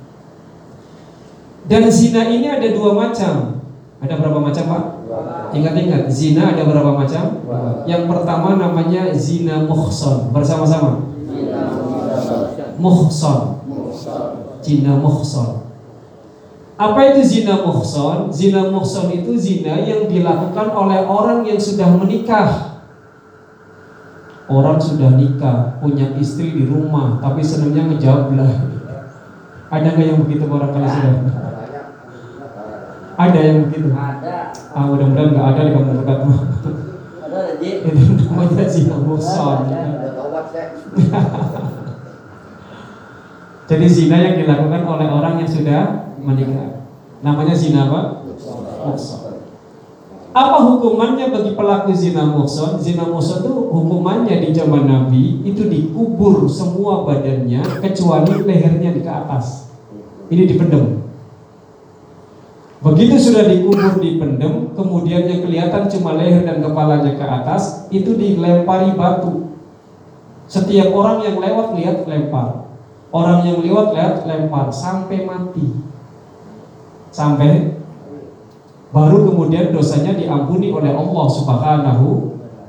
Dan 1.68 1.84
zina 1.92 2.32
ini 2.32 2.48
ada 2.48 2.72
dua 2.72 2.96
macam. 2.96 3.60
Ada 4.00 4.14
berapa 4.16 4.40
macam 4.40 4.64
Pak? 4.72 4.84
Ingat-ingat, 5.52 6.08
zina 6.08 6.56
ada 6.56 6.64
berapa 6.64 6.96
macam? 6.96 7.44
Yang 7.84 8.04
pertama 8.08 8.56
namanya 8.56 9.10
zina 9.12 9.66
muhson 9.66 10.32
Bersama-sama. 10.32 11.12
Muhson 12.78 13.40
Zina 14.62 15.02
muhson 15.02 15.66
Apa 16.78 17.00
itu 17.10 17.26
zina 17.26 17.66
muhson? 17.66 18.30
Zina 18.30 18.70
muhson 18.70 19.10
itu 19.10 19.34
zina 19.34 19.82
yang 19.82 20.06
dilakukan 20.06 20.68
oleh 20.78 21.02
orang 21.10 21.42
yang 21.42 21.58
sudah 21.58 21.90
menikah. 21.98 22.77
Orang 24.48 24.80
sudah 24.80 25.12
nikah, 25.20 25.76
punya 25.84 26.16
istri 26.16 26.56
di 26.56 26.64
rumah, 26.72 27.20
tapi 27.20 27.44
senangnya 27.44 27.84
ngejablah. 27.92 28.48
Ada 29.68 29.88
nggak 29.92 30.08
yang 30.08 30.24
begitu 30.24 30.48
orang 30.48 30.72
kali 30.72 30.88
sudah? 30.88 31.14
Ada 33.20 33.40
yang 33.44 33.68
begitu? 33.68 33.92
Ada. 33.92 34.56
Ah, 34.72 34.88
mudah-mudahan 34.88 35.36
nggak 35.36 35.48
ada 35.52 35.68
di 35.68 35.72
kampung 35.76 36.00
dekat. 36.00 36.20
Itu 37.60 37.90
namanya 38.24 38.66
zina. 38.72 38.96
Jadi 43.68 43.86
zina 43.92 44.16
yang 44.16 44.40
dilakukan 44.40 44.82
oleh 44.88 45.08
orang 45.12 45.44
yang 45.44 45.50
sudah 45.52 46.16
menikah. 46.24 46.88
Namanya 47.20 47.52
zina 47.52 47.92
apa? 47.92 48.24
Apa 50.38 50.62
hukumannya 50.62 51.34
bagi 51.34 51.58
pelaku 51.58 51.98
zina 51.98 52.30
muhson? 52.30 52.78
Zina 52.78 53.10
muhson 53.10 53.42
itu 53.42 53.50
hukumannya 53.50 54.38
di 54.46 54.54
zaman 54.54 54.86
Nabi 54.86 55.42
itu 55.42 55.66
dikubur 55.66 56.46
semua 56.46 57.02
badannya 57.10 57.66
kecuali 57.82 58.46
lehernya 58.46 58.94
di 58.94 59.02
ke 59.02 59.10
atas. 59.10 59.74
Ini 60.30 60.46
dipendam. 60.46 61.10
Begitu 62.86 63.18
sudah 63.18 63.50
dikubur 63.50 63.98
dipendem, 63.98 64.78
kemudian 64.78 65.26
yang 65.26 65.42
kelihatan 65.42 65.90
cuma 65.90 66.14
leher 66.14 66.46
dan 66.46 66.62
kepalanya 66.62 67.18
ke 67.18 67.26
atas, 67.26 67.90
itu 67.90 68.14
dilempari 68.14 68.94
batu. 68.94 69.58
Setiap 70.46 70.94
orang 70.94 71.26
yang 71.26 71.42
lewat 71.42 71.74
lihat 71.74 72.06
lempar. 72.06 72.70
Orang 73.10 73.42
yang 73.42 73.66
lewat 73.66 73.98
lihat 73.98 74.16
lempar 74.30 74.70
sampai 74.70 75.26
mati. 75.26 75.82
Sampai 77.10 77.77
baru 78.92 79.28
kemudian 79.28 79.76
dosanya 79.76 80.16
diampuni 80.16 80.72
oleh 80.72 80.92
Allah 80.96 81.26
Subhanahu 81.28 82.08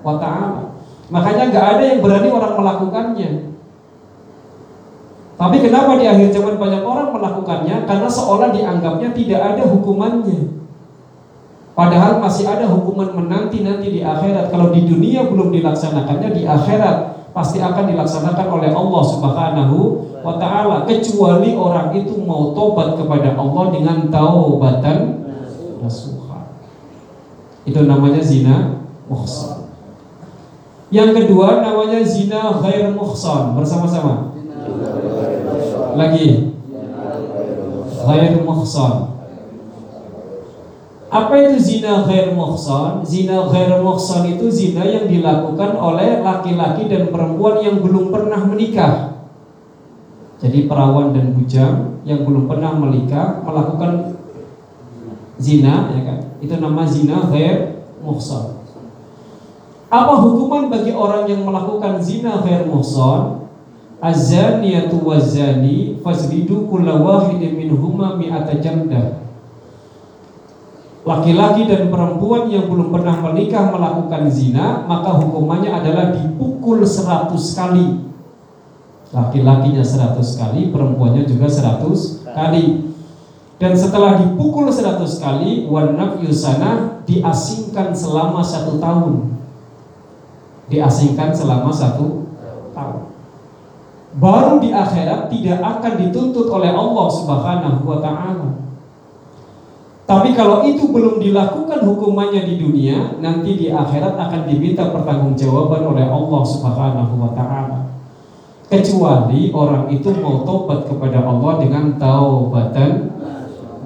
wa 0.02 0.14
taala. 0.18 0.74
Makanya 1.08 1.48
nggak 1.48 1.66
ada 1.76 1.82
yang 1.82 2.00
berani 2.04 2.28
orang 2.28 2.54
melakukannya. 2.58 3.30
Tapi 5.38 5.56
kenapa 5.62 5.94
di 5.94 6.04
akhir 6.10 6.34
zaman 6.34 6.58
banyak 6.58 6.82
orang 6.82 7.14
melakukannya? 7.14 7.86
Karena 7.86 8.08
seolah 8.10 8.50
dianggapnya 8.50 9.14
tidak 9.14 9.40
ada 9.54 9.62
hukumannya. 9.70 10.58
Padahal 11.78 12.18
masih 12.18 12.50
ada 12.50 12.66
hukuman 12.66 13.14
menanti-nanti 13.14 13.86
di 13.86 14.00
akhirat. 14.02 14.50
Kalau 14.50 14.74
di 14.74 14.82
dunia 14.82 15.30
belum 15.30 15.54
dilaksanakannya, 15.54 16.34
di 16.34 16.42
akhirat 16.42 17.30
pasti 17.30 17.62
akan 17.62 17.86
dilaksanakan 17.86 18.46
oleh 18.50 18.70
Allah 18.74 19.02
Subhanahu 19.06 19.76
wa 20.26 20.34
taala 20.42 20.82
kecuali 20.90 21.54
orang 21.54 21.94
itu 21.94 22.18
mau 22.18 22.50
tobat 22.50 22.98
kepada 22.98 23.38
Allah 23.38 23.64
dengan 23.70 24.10
taubatan 24.10 25.27
nasuha. 25.80 26.54
Itu 27.64 27.84
namanya 27.84 28.22
zina 28.22 28.86
muhsan. 29.08 29.68
Yang 30.88 31.10
kedua 31.24 31.60
namanya 31.60 32.00
zina 32.00 32.58
ghair 32.64 32.92
muhsan 32.96 33.52
bersama-sama. 33.56 34.32
Lagi 35.98 36.54
Ghair 37.98 38.40
muhsan 38.46 39.18
Apa 41.08 41.34
itu 41.40 41.56
zina 41.58 42.04
ghair 42.04 42.36
muhsan? 42.36 43.02
Zina 43.02 43.48
ghair 43.48 43.80
muhsan 43.80 44.28
itu 44.28 44.46
zina 44.52 44.84
yang 44.84 45.08
dilakukan 45.08 45.74
oleh 45.74 46.20
laki-laki 46.20 46.86
dan 46.86 47.08
perempuan 47.08 47.64
yang 47.64 47.80
belum 47.80 48.12
pernah 48.12 48.44
menikah 48.44 49.24
Jadi 50.38 50.68
perawan 50.68 51.16
dan 51.16 51.34
bujang 51.34 52.04
yang 52.04 52.22
belum 52.22 52.46
pernah 52.46 52.76
menikah 52.76 53.42
Melakukan 53.42 54.17
zina 55.38 55.94
ya 55.94 56.02
kan? 56.04 56.18
Itu 56.42 56.54
nama 56.58 56.82
zina 56.86 57.26
ghair 57.30 57.86
muhsan 58.04 58.58
apa 59.88 60.20
hukuman 60.20 60.68
bagi 60.68 60.92
orang 60.92 61.24
yang 61.24 61.48
melakukan 61.48 61.96
zina 62.04 62.44
ghair 62.44 62.68
muhsan? 62.68 63.48
Az-zaniyatu 63.98 65.02
waz-zani 65.02 65.98
fajlidu 66.04 66.70
kulla 66.70 67.02
wahidin 67.02 67.58
minhuma 67.58 68.14
mi'ata 68.14 68.60
jamdah. 68.62 69.26
Laki-laki 71.02 71.66
dan 71.66 71.88
perempuan 71.90 72.46
yang 72.52 72.68
belum 72.68 72.94
pernah 72.94 73.16
menikah 73.18 73.74
melakukan 73.74 74.28
zina, 74.30 74.84
maka 74.86 75.18
hukumannya 75.18 75.72
adalah 75.72 76.14
dipukul 76.14 76.84
100 76.84 77.32
kali. 77.58 78.06
Laki-lakinya 79.10 79.82
100 79.82 80.20
kali, 80.36 80.68
perempuannya 80.68 81.24
juga 81.24 81.48
100 81.48 82.28
kali. 82.28 82.87
Dan 83.58 83.74
setelah 83.74 84.22
dipukul 84.22 84.70
100 84.70 85.02
kali, 85.18 85.66
wanaf 85.66 86.22
yusana 86.22 87.02
diasingkan 87.02 87.90
selama 87.90 88.38
satu 88.38 88.78
tahun. 88.78 89.34
Diasingkan 90.70 91.34
selama 91.34 91.74
satu 91.74 92.30
tahun 92.70 93.08
baru 94.18 94.58
di 94.58 94.74
akhirat 94.74 95.28
tidak 95.28 95.60
akan 95.60 95.92
dituntut 96.00 96.48
oleh 96.50 96.72
Allah 96.72 97.06
Subhanahu 97.12 97.80
wa 97.84 97.98
taala. 98.00 98.48
Tapi 100.08 100.32
kalau 100.32 100.64
itu 100.64 100.88
belum 100.88 101.20
dilakukan 101.20 101.84
hukumannya 101.84 102.48
di 102.48 102.56
dunia, 102.56 103.20
nanti 103.20 103.60
di 103.60 103.68
akhirat 103.68 104.16
akan 104.16 104.48
diminta 104.48 104.88
pertanggungjawaban 104.88 105.84
oleh 105.84 106.08
Allah 106.08 106.42
Subhanahu 106.48 107.14
wa 107.20 107.30
taala. 107.36 107.92
Kecuali 108.68 109.52
orang 109.52 109.88
itu 109.92 110.12
mau 110.20 110.44
tobat 110.44 110.88
kepada 110.88 111.24
Allah 111.24 111.60
dengan 111.60 111.96
taubatan 111.96 113.17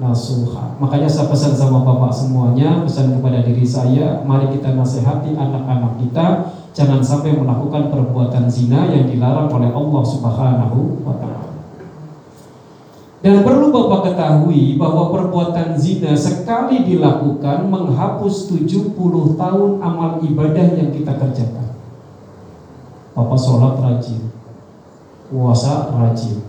nasuha. 0.03 0.75
Makanya 0.83 1.07
saya 1.07 1.31
pesan 1.31 1.55
sama 1.55 1.87
Bapak 1.87 2.11
semuanya, 2.11 2.83
pesan 2.83 3.15
kepada 3.15 3.39
diri 3.39 3.63
saya, 3.63 4.19
mari 4.27 4.51
kita 4.51 4.75
nasihati 4.75 5.31
anak-anak 5.31 5.95
kita 6.03 6.51
jangan 6.75 6.99
sampai 6.99 7.39
melakukan 7.39 7.87
perbuatan 7.87 8.51
zina 8.51 8.91
yang 8.91 9.07
dilarang 9.07 9.47
oleh 9.47 9.71
Allah 9.71 10.03
Subhanahu 10.03 11.07
wa 11.07 11.15
taala. 11.15 11.55
Dan 13.23 13.39
perlu 13.47 13.71
Bapak 13.71 14.11
ketahui 14.11 14.75
bahwa 14.75 15.15
perbuatan 15.15 15.79
zina 15.79 16.11
sekali 16.11 16.83
dilakukan 16.83 17.71
menghapus 17.71 18.51
70 18.51 18.91
tahun 19.39 19.71
amal 19.79 20.19
ibadah 20.19 20.67
yang 20.75 20.91
kita 20.91 21.15
kerjakan. 21.15 21.71
Bapak 23.15 23.39
sholat 23.39 23.79
rajin, 23.79 24.27
puasa 25.31 25.87
rajin, 25.95 26.43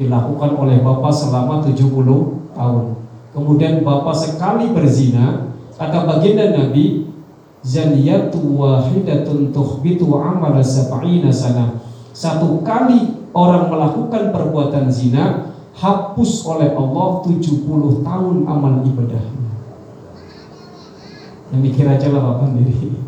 dilakukan 0.00 0.56
oleh 0.56 0.80
Bapak 0.80 1.12
selama 1.12 1.60
70 1.60 2.39
tahun. 2.56 2.98
Kemudian 3.30 3.86
Bapak 3.86 4.14
sekali 4.14 4.74
berzina, 4.74 5.54
kata 5.78 6.02
baginda 6.06 6.50
Nabi, 6.50 7.10
zaniyatu 7.62 8.40
wahidatun 8.58 9.52
tuhbitu 9.54 10.08
amal 10.18 10.56
sab'ina 10.58 11.30
sana. 11.30 11.78
Satu 12.10 12.64
kali 12.66 13.30
orang 13.30 13.70
melakukan 13.70 14.34
perbuatan 14.34 14.90
zina 14.90 15.54
hapus 15.78 16.42
oleh 16.50 16.74
Allah 16.74 17.22
70 17.22 18.02
tahun 18.02 18.36
amal 18.44 18.82
ibadah. 18.82 19.24
Yang 21.50 21.60
mikir 21.62 21.86
aja 21.86 22.06
lah 22.10 22.22
Bapak 22.34 22.46
sendiri. 22.50 22.98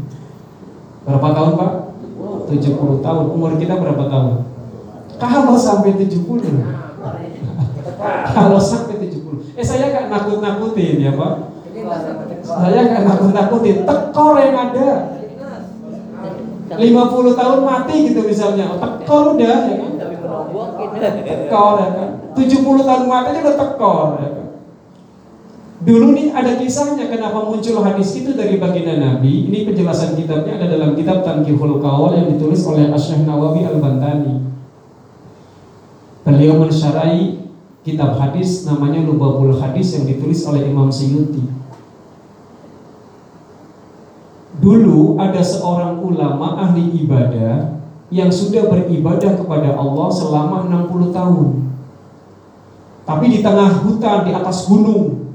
Berapa 1.02 1.28
tahun 1.34 1.52
Pak? 1.58 1.72
70 2.50 3.02
tahun. 3.02 3.24
Umur 3.30 3.58
kita 3.58 3.74
berapa 3.78 4.04
tahun? 4.06 4.34
Kalau 5.18 5.54
sampai 5.54 5.94
70. 5.94 6.62
Kalau 8.34 8.58
sampai 8.58 8.91
70. 8.91 8.91
Eh 9.56 9.64
saya 9.64 9.90
gak 9.92 10.06
nakut-nakutin 10.12 10.96
ya 11.00 11.12
Pak. 11.16 11.34
Saya 12.42 12.80
nggak 12.84 13.02
nakut-nakutin, 13.06 13.76
tekor 13.86 14.34
yang 14.38 14.56
ada. 14.58 14.88
50 16.72 17.36
tahun 17.36 17.60
mati 17.68 17.96
gitu 18.08 18.20
misalnya, 18.24 18.80
tekor 18.80 19.36
udah 19.36 19.56
ya 19.68 19.76
kan? 19.76 19.92
Tekor 21.20 21.74
ya 21.80 21.88
kan? 21.92 22.10
70 22.32 22.88
tahun 22.88 23.04
mati 23.08 23.28
aja 23.32 23.40
udah 23.44 23.56
tekor 23.60 24.08
ya 24.20 24.28
kan? 24.32 24.46
Dulu 25.82 26.06
nih 26.14 26.30
ada 26.30 26.62
kisahnya 26.62 27.10
kenapa 27.10 27.42
muncul 27.42 27.82
hadis 27.82 28.14
itu 28.14 28.38
dari 28.38 28.56
baginda 28.56 29.02
Nabi. 29.02 29.50
Ini 29.50 29.66
penjelasan 29.66 30.14
kitabnya 30.14 30.54
ada 30.62 30.70
dalam 30.70 30.94
kitab 30.94 31.26
Tanqihul 31.26 31.82
Qawl 31.82 32.14
yang 32.14 32.26
ditulis 32.30 32.62
oleh 32.70 32.86
Asy 32.94 33.18
Nawawi 33.26 33.66
Al-Bantani. 33.66 34.46
Beliau 36.22 36.54
mensyarai 36.62 37.41
kitab 37.82 38.14
hadis 38.14 38.62
namanya 38.62 39.02
Lubabul 39.02 39.58
Hadis 39.58 39.98
yang 39.98 40.06
ditulis 40.06 40.46
oleh 40.46 40.70
Imam 40.70 40.86
Suyuti. 40.90 41.42
Dulu 44.62 45.18
ada 45.18 45.42
seorang 45.42 45.98
ulama 45.98 46.54
ahli 46.62 47.02
ibadah 47.02 47.82
yang 48.14 48.30
sudah 48.30 48.70
beribadah 48.70 49.34
kepada 49.34 49.74
Allah 49.74 50.08
selama 50.14 50.70
60 50.70 51.10
tahun. 51.10 51.48
Tapi 53.02 53.24
di 53.26 53.38
tengah 53.42 53.82
hutan, 53.82 54.22
di 54.22 54.30
atas 54.30 54.70
gunung. 54.70 55.34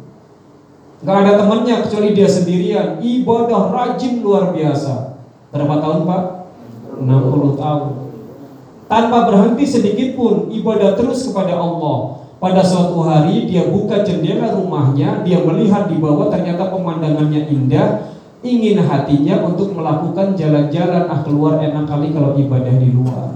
Gak 1.03 1.27
ada 1.27 1.43
temannya 1.43 1.83
kecuali 1.83 2.15
dia 2.15 2.31
sendirian. 2.31 3.03
Ibadah 3.03 3.75
rajin 3.75 4.23
luar 4.23 4.55
biasa. 4.55 5.19
Berapa 5.51 5.75
tahun 5.83 5.99
Pak? 6.07 6.23
60 7.03 7.59
tahun. 7.59 7.91
Tanpa 8.87 9.17
berhenti 9.27 9.65
sedikit 9.67 10.15
pun 10.15 10.47
ibadah 10.47 10.95
terus 10.95 11.27
kepada 11.27 11.59
Allah. 11.59 12.16
Pada 12.37 12.61
suatu 12.61 13.01
hari 13.01 13.49
dia 13.49 13.73
buka 13.73 14.05
jendela 14.05 14.53
rumahnya, 14.53 15.25
dia 15.25 15.41
melihat 15.41 15.89
di 15.89 15.97
bawah 15.97 16.29
ternyata 16.29 16.69
pemandangannya 16.69 17.49
indah, 17.49 18.13
ingin 18.45 18.77
hatinya 18.85 19.41
untuk 19.41 19.73
melakukan 19.73 20.37
jalan-jalan 20.37 21.09
ah 21.09 21.25
keluar 21.25 21.57
enak 21.57 21.89
kali 21.89 22.13
kalau 22.13 22.37
ibadah 22.37 22.75
di 22.77 22.93
luar. 22.93 23.33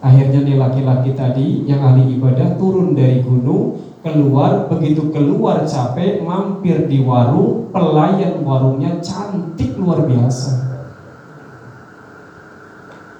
Akhirnya 0.00 0.40
nih 0.40 0.56
laki-laki 0.56 1.12
tadi 1.12 1.68
yang 1.68 1.84
ahli 1.84 2.16
ibadah 2.16 2.56
turun 2.56 2.96
dari 2.96 3.20
gunung 3.20 3.76
keluar 4.00 4.64
begitu 4.72 5.12
keluar 5.12 5.68
capek 5.68 6.24
mampir 6.24 6.88
di 6.88 7.04
warung 7.04 7.68
pelayan 7.68 8.40
warungnya 8.40 8.96
cantik 9.04 9.76
luar 9.76 10.08
biasa. 10.08 10.72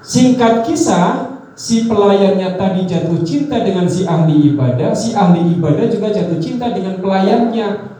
Singkat 0.00 0.64
kisah 0.64 1.29
si 1.60 1.84
pelayannya 1.84 2.56
tadi 2.56 2.88
jatuh 2.88 3.20
cinta 3.20 3.60
dengan 3.60 3.84
si 3.84 4.08
ahli 4.08 4.56
ibadah, 4.56 4.96
si 4.96 5.12
ahli 5.12 5.60
ibadah 5.60 5.92
juga 5.92 6.08
jatuh 6.08 6.40
cinta 6.40 6.72
dengan 6.72 6.96
pelayannya. 7.04 7.92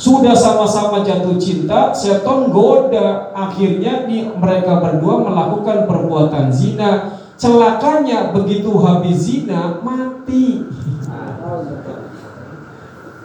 Sudah 0.00 0.32
sama-sama 0.32 1.04
jatuh 1.04 1.36
cinta, 1.36 1.92
seton 1.92 2.48
goda. 2.48 3.36
Akhirnya 3.36 4.08
di, 4.08 4.24
mereka 4.32 4.80
berdua 4.80 5.20
melakukan 5.20 5.84
perbuatan 5.84 6.48
zina. 6.48 7.20
Celakanya 7.36 8.32
begitu 8.32 8.72
habis 8.80 9.20
zina 9.20 9.76
mati. 9.84 10.64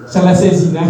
Selesai 0.03 0.51
zina 0.51 0.83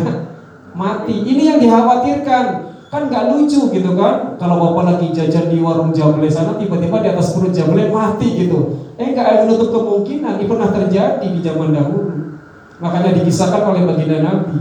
mati. 0.73 1.13
Ini 1.21 1.53
yang 1.53 1.59
dikhawatirkan. 1.61 2.64
Kan 2.95 3.11
nggak 3.11 3.27
lucu 3.35 3.75
gitu 3.75 3.91
kan? 3.99 4.39
Kalau 4.39 4.55
bapak 4.55 4.95
lagi 4.95 5.11
jajan 5.11 5.51
di 5.51 5.59
warung 5.59 5.91
jambele 5.91 6.31
sana 6.31 6.55
Tiba-tiba 6.55 7.03
di 7.03 7.11
atas 7.11 7.35
perut 7.35 7.51
jambele 7.51 7.91
mati 7.91 8.47
gitu. 8.47 8.87
Eh 8.95 9.11
nggak 9.11 9.43
menutup 9.43 9.75
kemungkinan 9.75 10.39
Ini 10.39 10.47
pernah 10.47 10.71
terjadi 10.71 11.27
di 11.27 11.43
zaman 11.43 11.75
dahulu. 11.75 12.39
Makanya 12.79 13.19
dikisahkan 13.19 13.67
oleh 13.67 13.83
baginda 13.83 14.23
Nabi. 14.23 14.57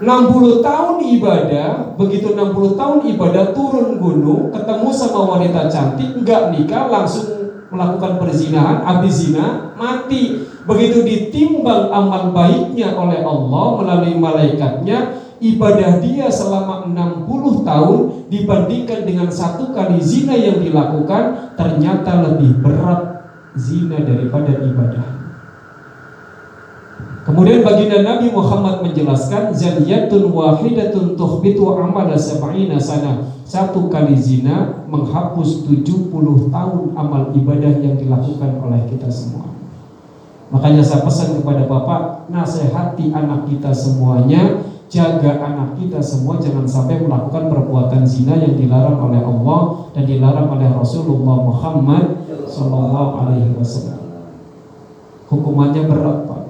60 0.00 0.64
tahun 0.64 0.96
ibadah 1.20 1.92
Begitu 2.00 2.32
60 2.32 2.80
tahun 2.80 2.98
ibadah 3.04 3.52
turun 3.52 4.00
gunung 4.00 4.48
Ketemu 4.48 4.88
sama 4.96 5.36
wanita 5.36 5.68
cantik 5.68 6.24
nggak 6.24 6.56
nikah 6.56 6.88
langsung 6.88 7.52
melakukan 7.68 8.16
perzinahan 8.16 8.80
Habis 8.80 9.28
zina 9.28 9.76
mati. 9.76 10.48
Begitu 10.64 11.04
ditimbang 11.04 11.92
amal 11.92 12.32
baiknya 12.32 12.96
oleh 12.96 13.20
Allah 13.20 13.66
Melalui 13.76 14.16
malaikatnya 14.16 15.28
ibadah 15.40 15.98
dia 16.04 16.28
selama 16.28 16.88
60 16.92 17.64
tahun 17.64 17.98
dibandingkan 18.28 19.08
dengan 19.08 19.28
satu 19.32 19.72
kali 19.72 19.98
zina 19.98 20.36
yang 20.36 20.60
dilakukan 20.60 21.56
ternyata 21.56 22.20
lebih 22.30 22.60
berat 22.60 23.24
zina 23.56 23.98
daripada 24.04 24.52
ibadah. 24.60 25.06
Kemudian 27.20 27.60
baginda 27.60 28.00
Nabi 28.00 28.32
Muhammad 28.32 28.80
menjelaskan 28.80 29.52
zaniyatun 29.52 30.32
wahidatun 30.32 31.14
tuhbitu 31.14 31.68
amala 31.76 32.16
sab'ina 32.16 32.80
sana. 32.80 33.22
Satu 33.44 33.90
kali 33.90 34.16
zina 34.16 34.86
menghapus 34.86 35.66
70 35.68 36.10
tahun 36.48 36.82
amal 36.94 37.34
ibadah 37.34 37.72
yang 37.82 37.98
dilakukan 37.98 38.62
oleh 38.62 38.82
kita 38.88 39.10
semua. 39.10 39.50
Makanya 40.50 40.82
saya 40.82 41.06
pesan 41.06 41.38
kepada 41.38 41.66
Bapak, 41.70 42.26
nasihati 42.26 43.14
anak 43.14 43.46
kita 43.46 43.70
semuanya 43.70 44.66
jaga 44.90 45.38
anak 45.38 45.78
kita 45.78 46.02
semua 46.02 46.42
jangan 46.42 46.66
sampai 46.66 47.06
melakukan 47.06 47.46
perbuatan 47.46 48.02
zina 48.02 48.34
yang 48.34 48.58
dilarang 48.58 48.98
oleh 48.98 49.22
Allah 49.22 49.86
dan 49.94 50.02
dilarang 50.02 50.50
oleh 50.50 50.66
Rasulullah 50.66 51.46
Muhammad 51.46 52.26
Sallallahu 52.50 53.10
Alaihi 53.22 53.54
Wasallam. 53.54 54.02
Hukumannya 55.30 55.86
berat 55.86 56.26
pak. 56.26 56.42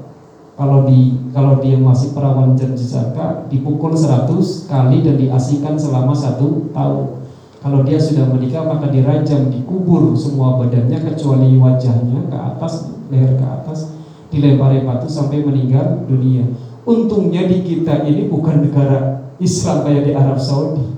Kalau 0.56 0.88
di 0.88 1.20
kalau 1.36 1.60
dia 1.60 1.76
masih 1.76 2.16
perawan 2.16 2.56
janji 2.56 2.80
zakat 2.80 3.52
dipukul 3.52 3.92
100 3.92 4.32
kali 4.72 5.04
dan 5.04 5.20
diasingkan 5.20 5.76
selama 5.76 6.16
satu 6.16 6.72
tahun. 6.72 7.20
Kalau 7.60 7.84
dia 7.84 8.00
sudah 8.00 8.24
menikah 8.24 8.64
maka 8.64 8.88
dirajam, 8.88 9.52
dikubur 9.52 10.16
semua 10.16 10.56
badannya 10.56 10.96
kecuali 11.12 11.60
wajahnya 11.60 12.24
ke 12.32 12.36
atas, 12.40 12.88
leher 13.12 13.36
ke 13.36 13.44
atas, 13.44 14.00
dilempari 14.32 14.80
batu 14.80 15.04
sampai 15.04 15.44
meninggal 15.44 16.08
dunia 16.08 16.48
Untungnya 16.90 17.46
di 17.46 17.62
kita 17.62 18.02
ini 18.02 18.26
bukan 18.26 18.66
negara 18.66 19.30
Islam 19.38 19.86
kayak 19.86 20.10
di 20.10 20.12
Arab 20.18 20.42
Saudi. 20.42 20.90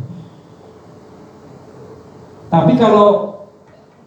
Tapi 2.48 2.80
kalau 2.80 3.08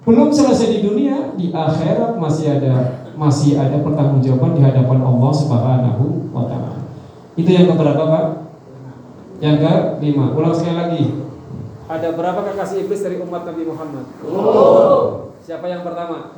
belum 0.01 0.33
selesai 0.33 0.69
di 0.69 0.79
dunia, 0.81 1.33
di 1.37 1.53
akhirat 1.53 2.17
masih 2.17 2.57
ada 2.57 3.05
masih 3.13 3.57
ada 3.57 3.81
pertanggungjawaban 3.85 4.57
di 4.57 4.61
hadapan 4.65 4.99
Allah 5.01 5.31
Subhanahu 5.33 6.29
wa 6.33 6.49
taala. 6.49 6.81
Itu 7.37 7.49
yang 7.53 7.69
keberapa, 7.69 8.01
Pak? 8.01 8.25
Yang 9.41 9.55
ke 9.61 9.73
lima. 10.01 10.33
Ulang 10.33 10.53
sekali 10.57 10.75
lagi. 10.77 11.03
Ada 11.85 12.17
berapa 12.17 12.41
kekasih 12.41 12.85
iblis 12.85 13.01
dari 13.05 13.21
umat 13.21 13.45
Nabi 13.45 13.63
Muhammad? 13.65 14.05
Oh. 14.25 15.24
Siapa 15.45 15.69
yang 15.69 15.85
pertama? 15.85 16.33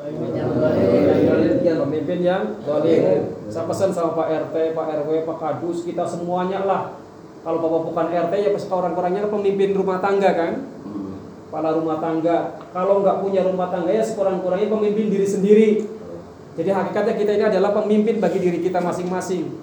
Pemimpin 1.63 2.19
yang 2.19 2.59
dolim. 2.59 3.03
Saya 3.47 3.63
pesan 3.63 3.95
sama 3.95 4.11
Pak 4.19 4.51
RT, 4.51 4.75
Pak 4.75 4.85
RW, 4.99 5.23
Pak 5.23 5.37
Kadus, 5.39 5.87
kita 5.87 6.03
semuanya 6.03 6.67
lah. 6.67 6.99
Kalau 7.39 7.63
bapak 7.63 7.81
bukan 7.87 8.07
RT 8.11 8.33
ya 8.43 8.51
pasti 8.51 8.67
orang-orangnya 8.67 9.31
pemimpin 9.31 9.71
rumah 9.71 10.03
tangga 10.03 10.35
kan? 10.35 10.67
Kepala 11.47 11.71
rumah 11.79 12.03
tangga. 12.03 12.59
Kalau 12.75 12.99
nggak 12.99 13.23
punya 13.23 13.47
rumah 13.47 13.71
tangga 13.71 13.95
ya 13.95 14.03
sekurang-kurangnya 14.03 14.67
pemimpin 14.67 15.07
diri 15.07 15.23
sendiri. 15.23 15.69
Jadi 16.59 16.67
hakikatnya 16.67 17.15
kita 17.15 17.31
ini 17.39 17.45
adalah 17.47 17.71
pemimpin 17.71 18.19
bagi 18.19 18.43
diri 18.43 18.59
kita 18.59 18.83
masing-masing. 18.83 19.55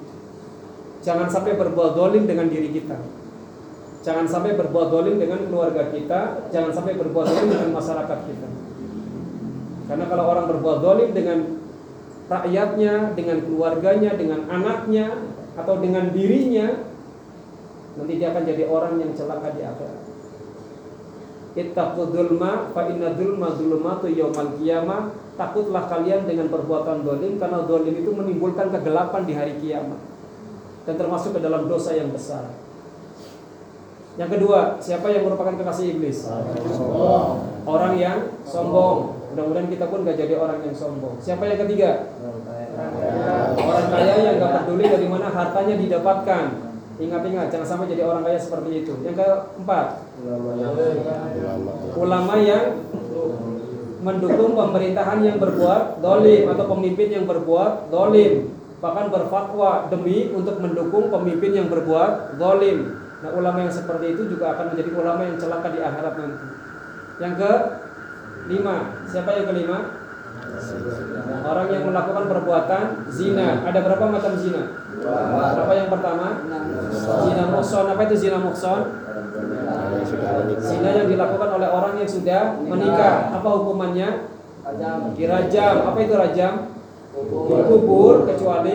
Jangan 1.05 1.29
sampai 1.29 1.61
berbuat 1.61 1.93
dolim 1.93 2.25
dengan 2.25 2.49
diri 2.49 2.73
kita. 2.73 2.97
Jangan 4.01 4.25
sampai 4.25 4.57
berbuat 4.57 4.89
dolim 4.89 5.21
dengan 5.21 5.45
keluarga 5.45 5.93
kita. 5.93 6.49
Jangan 6.49 6.73
sampai 6.73 6.97
berbuat 6.97 7.29
dolim 7.29 7.53
dengan 7.53 7.77
masyarakat 7.77 8.19
kita. 8.25 8.49
Karena 9.85 10.05
kalau 10.09 10.25
orang 10.33 10.47
berbuat 10.49 10.79
dolim 10.81 11.11
dengan 11.13 11.39
rakyatnya, 12.29 13.13
dengan 13.13 13.39
keluarganya, 13.45 14.11
dengan 14.17 14.49
anaknya, 14.49 15.13
atau 15.55 15.79
dengan 15.79 16.11
dirinya, 16.11 16.89
nanti 17.95 18.13
dia 18.17 18.33
akan 18.33 18.43
jadi 18.49 18.65
orang 18.67 18.99
yang 18.99 19.13
celaka 19.13 19.55
di 19.55 19.63
akhirat. 19.63 20.01
Ittaqu 21.55 22.11
dzulma 22.11 22.75
fa 22.75 22.91
inna 22.91 23.15
dzulma 23.15 23.55
dzulumatu 23.55 24.11
yaumal 24.11 24.59
qiyamah. 24.59 25.15
Takutlah 25.35 25.91
kalian 25.91 26.31
dengan 26.31 26.47
perbuatan 26.47 27.03
dolim 27.03 27.43
karena 27.43 27.67
dolim 27.67 27.91
itu 27.91 28.11
menimbulkan 28.15 28.71
kegelapan 28.71 29.23
di 29.27 29.35
hari 29.35 29.59
kiamat 29.59 29.99
dan 30.87 30.95
termasuk 30.95 31.35
ke 31.35 31.41
dalam 31.43 31.67
dosa 31.67 31.91
yang 31.91 32.15
besar. 32.15 32.55
Yang 34.15 34.39
kedua, 34.39 34.79
siapa 34.79 35.11
yang 35.11 35.27
merupakan 35.27 35.59
kekasih 35.59 35.99
iblis? 35.99 36.31
Orang 37.67 37.99
yang 37.99 38.31
sombong. 38.47 39.14
Mudah-mudahan 39.35 39.67
kita 39.67 39.91
pun 39.91 40.07
gak 40.07 40.15
jadi 40.15 40.39
orang 40.39 40.63
yang 40.63 40.71
sombong. 40.79 41.19
Siapa 41.19 41.43
yang 41.43 41.59
ketiga? 41.67 42.07
Orang 43.59 43.89
kaya 43.91 44.15
yang 44.23 44.39
gak 44.39 44.53
peduli 44.63 44.87
dari 44.87 45.07
mana 45.11 45.27
hartanya 45.27 45.75
didapatkan. 45.75 46.45
Ingat-ingat, 46.95 47.51
jangan 47.51 47.67
sampai 47.67 47.91
jadi 47.91 48.07
orang 48.07 48.23
kaya 48.23 48.39
seperti 48.39 48.87
itu. 48.87 48.95
Yang 49.03 49.27
keempat, 49.27 49.87
ulama 51.99 52.35
yang 52.39 52.79
mendukung 54.07 54.55
pemerintahan 54.55 55.19
yang 55.27 55.43
berbuat 55.43 55.99
dolim 55.99 56.43
atau 56.55 56.65
pemimpin 56.71 57.09
yang 57.11 57.27
berbuat 57.27 57.91
dolim 57.91 58.53
bahkan 58.85 59.09
berfatwa 59.09 59.89
demi 59.89 60.29
untuk 60.29 60.61
mendukung 60.61 61.09
pemimpin 61.09 61.57
yang 61.57 61.73
berbuat 61.73 62.37
dolim. 62.37 63.01
Nah 63.25 63.33
ulama 63.33 63.65
yang 63.65 63.73
seperti 63.73 64.13
itu 64.13 64.29
juga 64.29 64.53
akan 64.53 64.77
menjadi 64.77 64.91
ulama 64.93 65.25
yang 65.25 65.41
celaka 65.41 65.73
di 65.73 65.81
akhirat 65.81 66.15
nanti. 66.21 66.47
Yang 67.17 67.33
ke 67.41 67.53
Lima. 68.45 68.77
Siapa 69.09 69.31
yang 69.41 69.47
kelima? 69.49 69.79
Orang 71.45 71.69
yang 71.73 71.85
melakukan 71.89 72.25
perbuatan 72.31 72.85
zina. 73.11 73.65
Ada 73.65 73.79
berapa 73.85 74.05
macam 74.09 74.33
zina? 74.37 74.63
Berapa 75.05 75.73
yang 75.77 75.89
pertama? 75.91 76.27
Zina 76.95 77.45
mukson. 77.51 77.85
Apa 77.91 78.01
itu 78.09 78.17
zina 78.17 78.39
mukson? 78.41 78.81
Zina 80.61 80.91
yang 80.95 81.09
dilakukan 81.11 81.51
oleh 81.59 81.69
orang 81.69 81.95
yang 82.01 82.09
sudah 82.09 82.57
menikah. 82.61 83.33
Apa 83.35 83.49
hukumannya? 83.61 84.31
Dirajam. 85.17 85.75
Apa 85.93 85.99
itu 86.01 86.15
rajam? 86.15 86.55
Dikubur 87.25 88.27
kecuali 88.27 88.75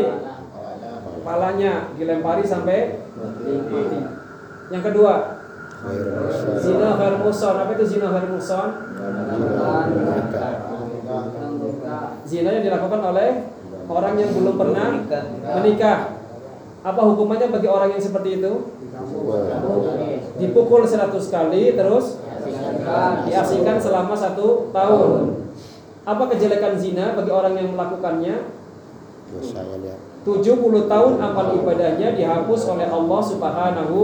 kepalanya 1.20 1.92
dilempari 2.00 2.44
sampai 2.48 3.04
mati. 3.70 4.00
Yang 4.70 4.84
kedua, 4.90 5.39
Zina 6.60 6.88
ghair 7.00 7.16
muson. 7.24 7.56
Apa 7.56 7.72
itu 7.80 7.86
zina 7.88 8.08
ghair 8.12 8.28
muson? 8.28 8.70
zina 12.30 12.50
yang 12.54 12.64
dilakukan 12.70 13.02
oleh 13.02 13.30
orang 13.90 14.14
yang 14.22 14.30
belum 14.36 14.56
pernah 14.60 14.88
menikah. 15.60 16.00
Apa 16.80 17.02
hukumannya 17.12 17.52
bagi 17.52 17.68
orang 17.68 17.90
yang 17.96 18.04
seperti 18.04 18.40
itu? 18.40 18.54
Dipukul 20.40 20.86
100 20.86 21.10
kali 21.34 21.64
terus 21.74 22.22
diasingkan 23.28 23.78
selama 23.82 24.16
satu 24.16 24.70
tahun. 24.72 25.48
Apa 26.08 26.24
kejelekan 26.32 26.80
zina 26.80 27.18
bagi 27.18 27.32
orang 27.34 27.58
yang 27.58 27.74
melakukannya? 27.74 28.36
70 30.20 30.92
tahun 30.92 31.14
amal 31.22 31.48
ibadahnya 31.56 32.18
dihapus 32.18 32.62
oleh 32.70 32.88
Allah 32.92 33.22
Subhanahu 33.24 33.98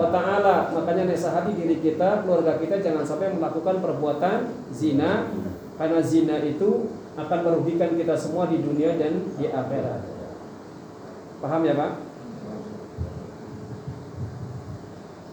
wa 0.00 0.08
taala. 0.08 0.72
Makanya 0.72 1.12
nasihati 1.12 1.52
diri 1.52 1.76
kita, 1.84 2.24
keluarga 2.24 2.56
kita 2.56 2.80
jangan 2.80 3.04
sampai 3.04 3.36
melakukan 3.36 3.84
perbuatan 3.84 4.38
zina 4.72 5.28
karena 5.76 6.00
zina 6.00 6.40
itu 6.40 6.92
akan 7.16 7.38
merugikan 7.44 7.92
kita 7.96 8.16
semua 8.16 8.48
di 8.48 8.64
dunia 8.64 8.96
dan 8.96 9.28
di 9.36 9.46
akhirat. 9.48 10.00
Paham 11.40 11.62
ya, 11.64 11.74
Pak? 11.76 11.92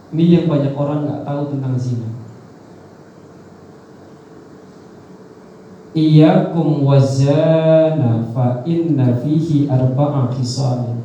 Ini 0.08 0.24
yang 0.40 0.46
banyak 0.48 0.72
orang 0.72 1.04
nggak 1.04 1.22
tahu 1.28 1.42
tentang 1.52 1.74
zina. 1.76 2.08
Iyakum 5.92 6.84
wazana 6.84 8.24
fa 8.32 8.64
inna 8.64 9.20
fihi 9.20 9.68
arba'a 9.68 10.32
khisal. 10.32 10.96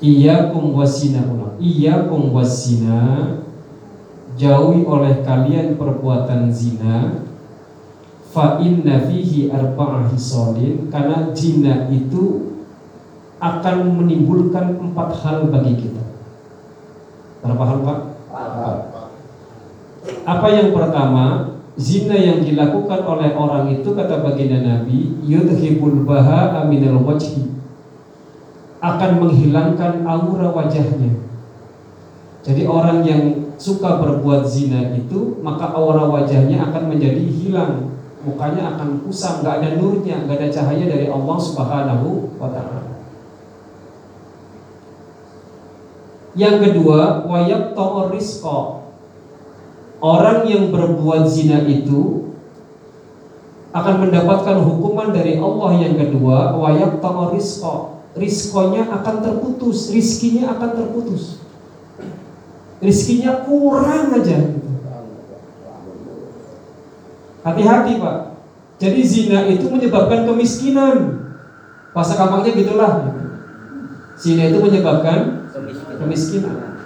Iyakum 0.00 0.76
wazina 0.76 1.24
ulang. 1.24 1.56
Iyakum 1.56 2.36
wazina 2.36 3.40
jauhi 4.36 4.84
oleh 4.84 5.24
kalian 5.24 5.80
perbuatan 5.80 6.52
zina 6.52 7.24
fa 8.28 8.60
inna 8.60 9.08
fihi 9.08 9.48
arba'a 9.48 10.12
hisalin 10.12 10.92
karena 10.92 11.32
zina 11.32 11.88
itu 11.88 12.52
akan 13.40 13.96
menimbulkan 13.96 14.76
empat 14.76 15.08
hal 15.24 15.48
bagi 15.48 15.88
kita. 15.88 16.04
Berapa 17.40 17.64
hal 17.64 17.78
Pak? 17.80 17.98
Empat. 18.28 18.76
Apa 20.28 20.48
yang 20.52 20.76
pertama, 20.76 21.56
zina 21.80 22.16
yang 22.16 22.44
dilakukan 22.44 23.00
oleh 23.00 23.32
orang 23.32 23.72
itu 23.72 23.96
kata 23.96 24.20
baginda 24.20 24.60
Nabi, 24.60 25.16
yudhibul 25.24 26.04
baha 26.04 26.64
aminal 26.64 27.00
wajhi 27.00 27.55
akan 28.80 29.10
menghilangkan 29.22 30.04
aura 30.04 30.52
wajahnya. 30.52 31.24
Jadi 32.46 32.62
orang 32.68 33.02
yang 33.02 33.22
suka 33.56 33.98
berbuat 33.98 34.46
zina 34.46 34.94
itu 34.94 35.40
maka 35.42 35.72
aura 35.74 36.06
wajahnya 36.06 36.70
akan 36.70 36.94
menjadi 36.94 37.24
hilang, 37.26 37.96
mukanya 38.22 38.76
akan 38.76 39.02
kusam, 39.02 39.42
nggak 39.42 39.54
ada 39.62 39.68
nurnya, 39.80 40.24
nggak 40.28 40.38
ada 40.38 40.48
cahaya 40.52 40.84
dari 40.86 41.06
Allah 41.10 41.36
Subhanahu 41.40 42.38
wa 42.38 42.48
taala. 42.52 42.82
Yang 46.36 46.56
kedua, 46.68 47.24
wayak 47.24 47.72
rizqa 48.12 48.84
Orang 49.96 50.44
yang 50.44 50.68
berbuat 50.68 51.24
zina 51.24 51.64
itu 51.64 52.26
akan 53.72 54.08
mendapatkan 54.08 54.56
hukuman 54.60 55.12
dari 55.12 55.40
Allah 55.40 55.70
yang 55.76 55.96
kedua 56.00 56.56
wayak 56.56 57.00
rizqa 57.32 57.95
rizkonya 58.16 58.88
akan 58.90 59.16
terputus 59.22 59.92
rizkinya 59.92 60.56
akan 60.56 60.70
terputus. 60.72 61.38
Rizkinya 62.80 63.44
kurang 63.44 64.12
aja 64.12 64.56
hati-hati 67.46 68.02
pak. 68.02 68.18
Jadi 68.76 69.00
zina 69.06 69.46
itu 69.48 69.70
menyebabkan 69.70 70.26
kemiskinan. 70.26 71.24
Bahasa 71.94 72.18
gampangnya 72.18 72.52
gitulah. 72.52 72.92
Zina 74.18 74.52
itu 74.52 74.58
menyebabkan 74.60 75.48
kemiskinan. 75.96 76.76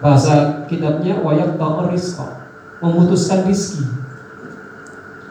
Bahasa 0.00 0.64
kitabnya 0.70 1.20
wayak 1.20 1.60
rizqa 1.90 2.48
memutuskan 2.80 3.44
rizki. 3.48 3.84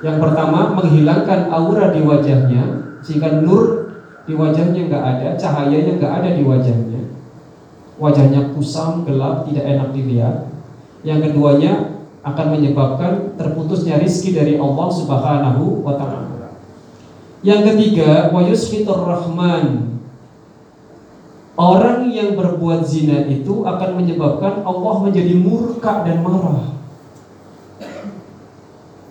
Yang 0.04 0.18
pertama 0.20 0.76
menghilangkan 0.76 1.48
aura 1.48 1.96
di 1.96 2.04
wajahnya 2.04 2.64
sehingga 3.00 3.40
nur 3.40 3.83
di 4.24 4.34
wajahnya 4.34 4.88
nggak 4.88 5.04
ada, 5.04 5.28
cahayanya 5.36 6.00
nggak 6.00 6.14
ada 6.24 6.30
di 6.36 6.44
wajahnya. 6.48 7.02
Wajahnya 8.00 8.56
kusam, 8.56 9.04
gelap, 9.04 9.46
tidak 9.48 9.66
enak 9.68 9.90
dilihat. 9.92 10.50
Yang 11.04 11.32
keduanya 11.32 12.04
akan 12.24 12.48
menyebabkan 12.56 13.36
terputusnya 13.36 14.00
rizki 14.00 14.32
dari 14.32 14.56
Allah 14.56 14.88
Subhanahu 14.88 15.84
wa 15.84 16.00
taala. 16.00 16.56
Yang 17.44 17.76
ketiga, 17.76 18.32
wayusfitur 18.32 19.04
rahman 19.04 19.94
Orang 21.54 22.10
yang 22.10 22.34
berbuat 22.34 22.82
zina 22.82 23.30
itu 23.30 23.62
akan 23.62 24.02
menyebabkan 24.02 24.66
Allah 24.66 24.96
menjadi 25.06 25.38
murka 25.38 26.02
dan 26.02 26.26
marah. 26.26 26.66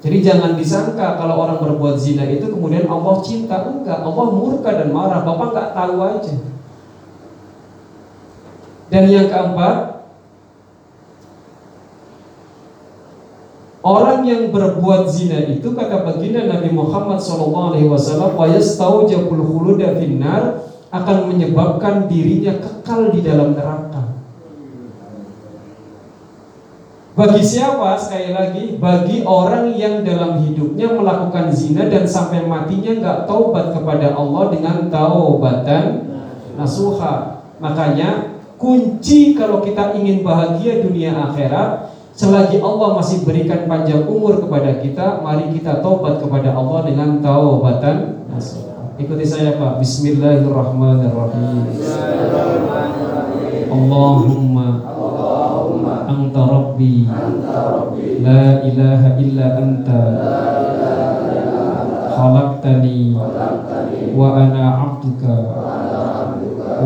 Jadi 0.02 0.18
jangan 0.18 0.58
disangka 0.58 1.14
kalau 1.14 1.46
orang 1.46 1.62
berbuat 1.62 1.94
zina 1.94 2.26
itu 2.26 2.50
kemudian 2.50 2.90
Allah 2.90 3.22
cinta 3.22 3.70
enggak, 3.70 4.02
Allah 4.02 4.26
murka 4.34 4.70
dan 4.74 4.90
marah. 4.90 5.22
Bapak 5.22 5.54
nggak 5.54 5.70
tahu 5.78 5.96
aja. 6.02 6.34
Dan 8.90 9.04
yang 9.08 9.30
keempat, 9.30 9.92
Orang 13.82 14.22
yang 14.22 14.54
berbuat 14.54 15.10
zina 15.10 15.42
itu 15.42 15.74
kata 15.74 16.06
baginda 16.06 16.46
Nabi 16.46 16.70
Muhammad 16.70 17.18
SAW, 17.18 17.74
wa 18.38 18.46
yastaujabul 18.46 19.42
khuluda 19.42 19.98
finnar 19.98 20.70
akan 20.94 21.34
menyebabkan 21.34 22.06
dirinya 22.06 22.62
kekal 22.62 23.10
di 23.10 23.26
dalam 23.26 23.58
neraka. 23.58 23.91
Bagi 27.12 27.44
siapa? 27.44 27.92
Sekali 28.00 28.32
lagi, 28.32 28.80
bagi 28.80 29.20
orang 29.20 29.76
yang 29.76 30.00
dalam 30.00 30.40
hidupnya 30.40 30.96
melakukan 30.96 31.52
zina 31.52 31.84
dan 31.92 32.08
sampai 32.08 32.48
matinya 32.48 32.88
nggak 32.88 33.18
taubat 33.28 33.76
kepada 33.76 34.16
Allah 34.16 34.48
dengan 34.48 34.88
taubatan 34.88 36.08
nasuha. 36.56 37.44
Makanya 37.60 38.40
kunci 38.56 39.36
kalau 39.36 39.60
kita 39.60 39.92
ingin 39.92 40.24
bahagia 40.24 40.80
dunia 40.80 41.12
akhirat, 41.12 41.92
selagi 42.16 42.64
Allah 42.64 42.96
masih 42.96 43.28
berikan 43.28 43.68
panjang 43.68 44.08
umur 44.08 44.40
kepada 44.40 44.80
kita, 44.80 45.20
mari 45.20 45.52
kita 45.52 45.84
taubat 45.84 46.16
kepada 46.16 46.56
Allah 46.56 46.80
dengan 46.88 47.20
taubatan 47.20 48.24
nasuha. 48.32 48.96
Ikuti 48.96 49.28
saya 49.28 49.60
Pak. 49.60 49.84
Bismillahirrahmanirrahim. 49.84 51.76
Allahumma 53.72 54.51
anta 56.32 56.48
rabbi. 56.48 57.04
La 58.24 58.64
ilaha 58.64 59.20
illa 59.20 59.46
anta. 59.60 60.00
Khalaqtani 62.12 63.12
wa 64.16 64.28
ana 64.40 64.64
'abduka 64.80 65.36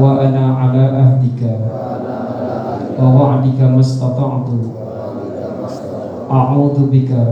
wa 0.02 0.18
ana 0.18 0.44
'ala 0.58 0.84
ahdika. 0.98 1.54
Wa 2.98 3.06
wa'dika 3.06 3.70
mastata'tu. 3.70 4.58
A'udzu 6.26 6.90
bika 6.90 7.22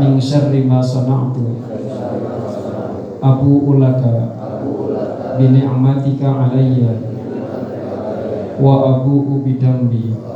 min 0.00 0.16
syarri 0.16 0.64
ma 0.64 0.80
sana'tu. 0.80 1.60
Abu 3.20 3.52
ulaka 3.76 4.32
bini'matika 5.36 6.48
alayya. 6.48 6.96
Wa 8.56 9.02
abu 9.02 9.42
bidambi 9.42 10.33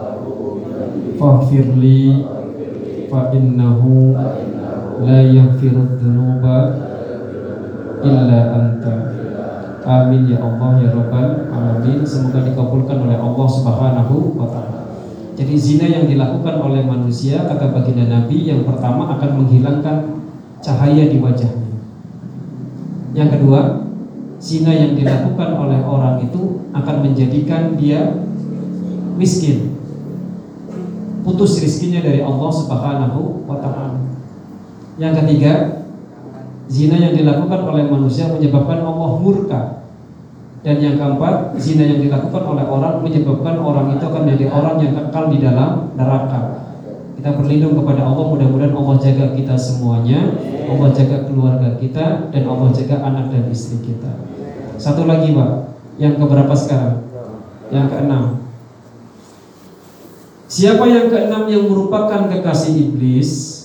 faghfirli 1.19 2.25
fa 3.11 3.35
innahu 3.35 4.15
la 5.03 5.19
yaghfiru 5.27 5.99
dhunuba 5.99 6.57
illa 8.07 8.41
anta. 8.55 8.95
Amin 9.89 10.31
ya 10.31 10.39
Allah 10.39 10.71
ya 10.85 10.91
rabbal 10.95 11.51
alamin. 11.51 12.07
Semoga 12.07 12.47
dikabulkan 12.47 12.97
oleh 13.09 13.19
Allah 13.19 13.49
Subhanahu 13.51 14.39
wa 14.39 14.47
taala. 14.47 14.81
Jadi 15.39 15.55
zina 15.55 15.87
yang 15.87 16.11
dilakukan 16.11 16.59
oleh 16.59 16.83
manusia 16.83 17.47
kata 17.47 17.71
baginda 17.71 18.11
Nabi 18.11 18.51
yang 18.51 18.67
pertama 18.67 19.07
akan 19.17 19.31
menghilangkan 19.43 19.97
cahaya 20.59 21.07
di 21.07 21.23
wajahnya. 21.23 21.79
Yang 23.15 23.39
kedua, 23.39 23.87
zina 24.43 24.75
yang 24.75 24.99
dilakukan 24.99 25.51
oleh 25.55 25.79
orang 25.83 26.23
itu 26.27 26.67
akan 26.75 26.97
menjadikan 27.07 27.79
dia 27.79 28.19
miskin. 29.15 29.78
Putus 31.29 31.61
rizkinya 31.61 32.01
dari 32.01 32.25
Allah 32.25 32.49
Subhanahu 32.49 33.45
wa 33.45 33.61
taala. 33.61 34.01
Yang 34.97 35.13
ketiga, 35.21 35.85
zina 36.73 36.97
yang 36.97 37.13
dilakukan 37.13 37.69
oleh 37.69 37.85
manusia 37.85 38.33
menyebabkan 38.33 38.81
Allah 38.81 39.11
murka. 39.21 39.85
Dan 40.65 40.81
yang 40.81 40.97
keempat, 40.97 41.53
zina 41.61 41.85
yang 41.85 42.01
dilakukan 42.01 42.49
oleh 42.49 42.65
orang 42.65 43.05
menyebabkan 43.05 43.61
orang 43.61 43.93
itu 43.93 44.09
akan 44.09 44.23
menjadi 44.25 44.47
orang 44.49 44.77
yang 44.81 44.93
kekal 44.97 45.25
di 45.29 45.39
dalam 45.45 45.93
neraka. 46.01 46.41
Kita 47.21 47.37
berlindung 47.37 47.77
kepada 47.77 48.09
Allah, 48.09 48.25
mudah-mudahan 48.25 48.73
Allah 48.73 48.97
jaga 48.97 49.27
kita 49.37 49.53
semuanya, 49.53 50.33
Allah 50.65 50.89
jaga 50.97 51.29
keluarga 51.29 51.77
kita, 51.77 52.33
dan 52.33 52.43
Allah 52.49 52.73
jaga 52.73 53.05
anak 53.05 53.37
dan 53.37 53.45
istri 53.53 53.85
kita. 53.85 54.17
Satu 54.81 55.05
lagi 55.05 55.37
Pak, 55.37 55.77
yang 56.01 56.17
keberapa 56.17 56.57
sekarang? 56.57 57.05
Yang 57.69 57.87
keenam. 57.93 58.48
Siapa 60.49 60.89
yang 60.89 61.13
keenam 61.13 61.45
yang 61.45 61.69
merupakan 61.69 62.25
kekasih 62.25 62.89
iblis? 62.89 63.61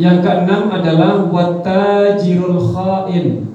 Yang 0.00 0.24
keenam 0.24 0.72
adalah 0.72 1.20
watajirul 1.28 2.56
khain. 2.56 3.52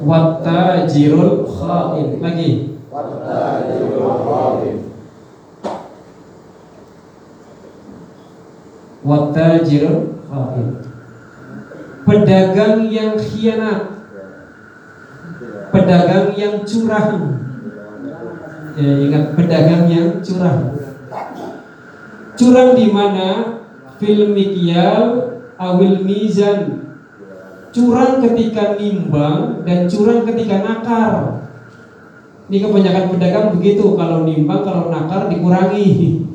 Watajirul 0.00 1.44
khain. 1.44 2.08
Lagi. 2.24 2.50
Watajirul 9.04 10.00
khain. 10.24 10.68
Pedagang 12.08 12.88
yang 12.88 13.12
khianat. 13.20 13.82
Pedagang 15.68 16.32
yang 16.32 16.64
curang. 16.64 17.39
Ya, 18.78 18.90
ingat 19.02 19.24
pedagang 19.34 19.90
yang 19.90 20.22
curang. 20.22 20.78
Curang 22.38 22.70
di 22.78 22.86
mana? 22.90 23.28
Fil 23.98 24.30
mikyal 24.32 25.02
awil 25.60 26.06
mizan. 26.06 26.88
Curang 27.70 28.22
ketika 28.24 28.74
nimbang 28.78 29.62
dan 29.62 29.86
curang 29.86 30.26
ketika 30.26 30.62
nakar. 30.62 31.14
Ini 32.50 32.66
kebanyakan 32.66 33.14
pedagang 33.14 33.46
begitu, 33.54 33.94
kalau 33.94 34.26
nimbang, 34.26 34.66
kalau 34.66 34.90
nakar 34.90 35.30
dikurangi. 35.30 36.26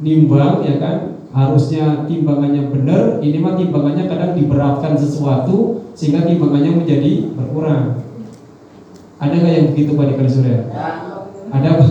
Nimbang 0.00 0.64
ya 0.64 0.80
kan, 0.80 0.96
harusnya 1.32 2.08
timbangannya 2.08 2.72
benar, 2.72 3.20
ini 3.20 3.36
mah 3.40 3.56
timbangannya 3.56 4.08
kadang 4.08 4.32
diberatkan 4.32 4.96
sesuatu 4.96 5.84
sehingga 5.92 6.24
timbangannya 6.24 6.80
menjadi 6.80 7.32
berkurang. 7.36 8.00
Ada 9.20 9.34
nggak 9.36 9.54
yang 9.56 9.68
begitu 9.72 9.90
Pak 9.96 10.06
di 10.08 10.14
Kalisuriah? 10.16 10.62
Ada 11.52 11.68
apa? 11.78 11.84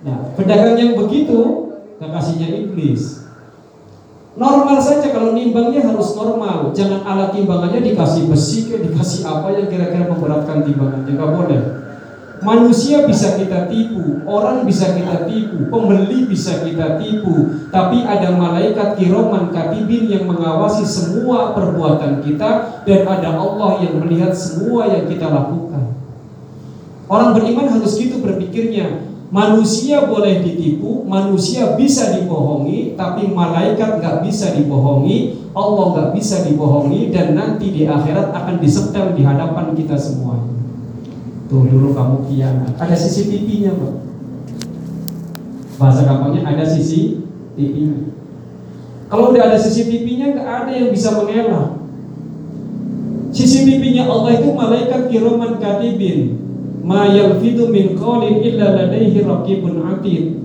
Nah, 0.00 0.16
pedagang 0.32 0.76
yang 0.80 0.92
begitu 0.96 1.38
kekasihnya 2.00 2.48
iblis. 2.56 3.28
Normal 4.38 4.78
saja 4.80 5.12
kalau 5.12 5.36
nimbangnya 5.36 5.84
harus 5.84 6.16
normal. 6.16 6.72
Jangan 6.72 7.04
alat 7.04 7.36
timbangannya 7.36 7.84
dikasih 7.84 8.30
besi 8.30 8.70
kayak 8.70 8.88
dikasih 8.88 9.26
apa 9.28 9.52
yang 9.52 9.66
kira-kira 9.68 10.08
memberatkan 10.08 10.64
timbangannya. 10.64 11.12
Enggak 11.12 11.30
boleh. 11.36 11.62
Manusia 12.40 13.04
bisa 13.04 13.36
kita 13.36 13.68
tipu, 13.68 14.24
orang 14.24 14.64
bisa 14.64 14.96
kita 14.96 15.28
tipu, 15.28 15.68
pembeli 15.68 16.24
bisa 16.24 16.64
kita 16.64 16.96
tipu, 16.96 17.68
tapi 17.68 18.00
ada 18.00 18.32
malaikat 18.32 18.96
kiroman 18.96 19.52
katibin 19.52 20.08
yang 20.08 20.24
mengawasi 20.24 20.88
semua 20.88 21.52
perbuatan 21.52 22.24
kita 22.24 22.80
dan 22.88 23.00
ada 23.04 23.36
Allah 23.36 23.84
yang 23.84 24.00
melihat 24.00 24.32
semua 24.32 24.88
yang 24.88 25.04
kita 25.04 25.28
lakukan. 25.28 25.99
Orang 27.10 27.34
beriman 27.34 27.66
harus 27.66 27.98
gitu 27.98 28.22
berpikirnya. 28.22 29.10
Manusia 29.34 30.06
boleh 30.06 30.42
ditipu, 30.42 31.06
manusia 31.06 31.74
bisa 31.74 32.14
dibohongi, 32.14 32.94
tapi 32.94 33.30
malaikat 33.30 33.98
nggak 33.98 34.26
bisa 34.26 34.54
dibohongi, 34.54 35.50
Allah 35.54 35.86
nggak 35.94 36.08
bisa 36.18 36.46
dibohongi, 36.46 37.10
dan 37.14 37.38
nanti 37.38 37.70
di 37.70 37.86
akhirat 37.86 38.30
akan 38.30 38.58
disetel 38.62 39.14
di 39.14 39.22
hadapan 39.26 39.74
kita 39.74 39.94
semuanya. 39.98 40.50
Tuh 41.46 41.66
dulu 41.66 41.94
kamu 41.94 42.30
kiamat. 42.30 42.74
Ada 42.78 42.94
CCTV-nya, 42.94 43.74
Pak. 43.74 43.94
Bahasa 45.78 46.06
gampangnya 46.06 46.46
ada 46.46 46.62
CCTV-nya. 46.66 48.14
Kalau 49.10 49.34
udah 49.34 49.42
ada 49.50 49.58
CCTV-nya 49.58 50.38
nggak 50.38 50.46
ada 50.46 50.70
yang 50.74 50.90
bisa 50.94 51.14
mengelak. 51.18 51.74
CCTV-nya 53.30 54.10
Allah 54.10 54.42
itu 54.42 54.48
malaikat 54.54 55.10
kiraman 55.10 55.58
katibin. 55.62 56.49
Ma 56.80 57.08
yalfidu 57.08 57.68
min 57.68 57.96
qawlin 57.96 58.40
illa 58.40 58.72
ladaihi 58.76 59.24
raqibun 59.24 59.84
atid. 59.84 60.40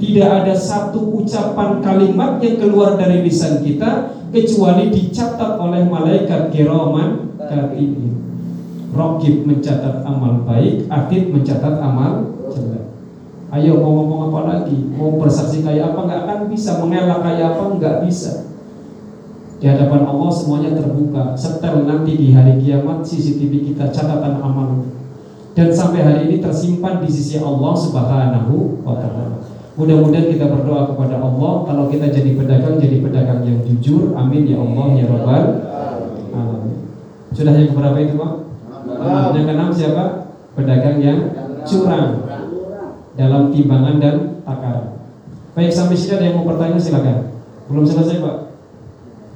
Tidak 0.00 0.28
ada 0.28 0.52
satu 0.52 1.22
ucapan 1.22 1.80
kalimat 1.80 2.42
yang 2.42 2.60
keluar 2.60 2.98
dari 2.98 3.24
lisan 3.24 3.62
kita 3.62 4.10
kecuali 4.34 4.90
dicatat 4.90 5.56
oleh 5.56 5.86
malaikat 5.86 6.50
kiraman 6.50 7.38
katibin. 7.38 8.14
Rokib 8.94 9.42
mencatat 9.42 10.06
amal 10.06 10.46
baik, 10.46 10.86
Atid 10.86 11.34
mencatat 11.34 11.82
amal 11.82 12.30
jelek. 12.46 12.94
Ayo 13.50 13.78
mau 13.78 14.02
ngomong 14.02 14.30
apa 14.30 14.40
lagi? 14.50 14.78
Mau 14.94 15.18
bersaksi 15.18 15.62
kayak 15.66 15.94
apa? 15.94 16.00
Nggak 16.06 16.20
akan 16.26 16.38
bisa. 16.50 16.82
Mengelak 16.82 17.22
kayak 17.22 17.54
apa? 17.54 17.62
Nggak 17.78 17.96
bisa. 18.06 18.50
Di 19.58 19.66
hadapan 19.70 20.06
Allah 20.06 20.30
semuanya 20.30 20.74
terbuka. 20.74 21.38
Setel 21.38 21.86
nanti 21.86 22.18
di 22.18 22.34
hari 22.34 22.58
kiamat 22.58 23.06
CCTV 23.06 23.74
kita 23.74 23.90
catatan 23.94 24.42
amal. 24.42 24.90
Dan 25.54 25.70
sampai 25.70 26.02
hari 26.02 26.20
ini 26.26 26.36
tersimpan 26.42 26.98
di 26.98 27.06
sisi 27.06 27.38
Allah 27.38 27.74
Subhanahu 27.78 28.82
wa 28.82 28.98
taala. 28.98 29.38
Mudah-mudahan 29.74 30.30
kita 30.30 30.50
berdoa 30.50 30.90
kepada 30.90 31.18
Allah 31.22 31.52
kalau 31.66 31.90
kita 31.90 32.10
jadi 32.10 32.34
pedagang 32.34 32.78
jadi 32.78 32.98
pedagang 32.98 33.42
yang 33.46 33.62
jujur. 33.62 34.14
Amin 34.18 34.46
ya 34.50 34.58
Allah 34.58 34.86
ya 34.98 35.04
Rabbal 35.06 35.44
alamin. 36.34 36.78
Sudah 37.30 37.54
yang 37.54 37.70
keberapa 37.70 37.98
itu, 38.02 38.14
Pak? 38.18 38.32
Yang 39.34 39.44
keenam 39.46 39.70
siapa? 39.70 40.04
Pedagang 40.54 40.98
yang 40.98 41.18
curang 41.66 42.22
dalam 43.14 43.50
timbangan 43.54 43.96
dan 44.02 44.14
takaran. 44.42 44.98
Baik 45.54 45.70
sampai 45.70 45.94
sini 45.94 46.18
ada 46.18 46.24
yang 46.30 46.36
mau 46.42 46.50
bertanya 46.50 46.78
silakan. 46.78 47.30
Belum 47.70 47.86
selesai 47.86 48.18
Pak. 48.18 48.36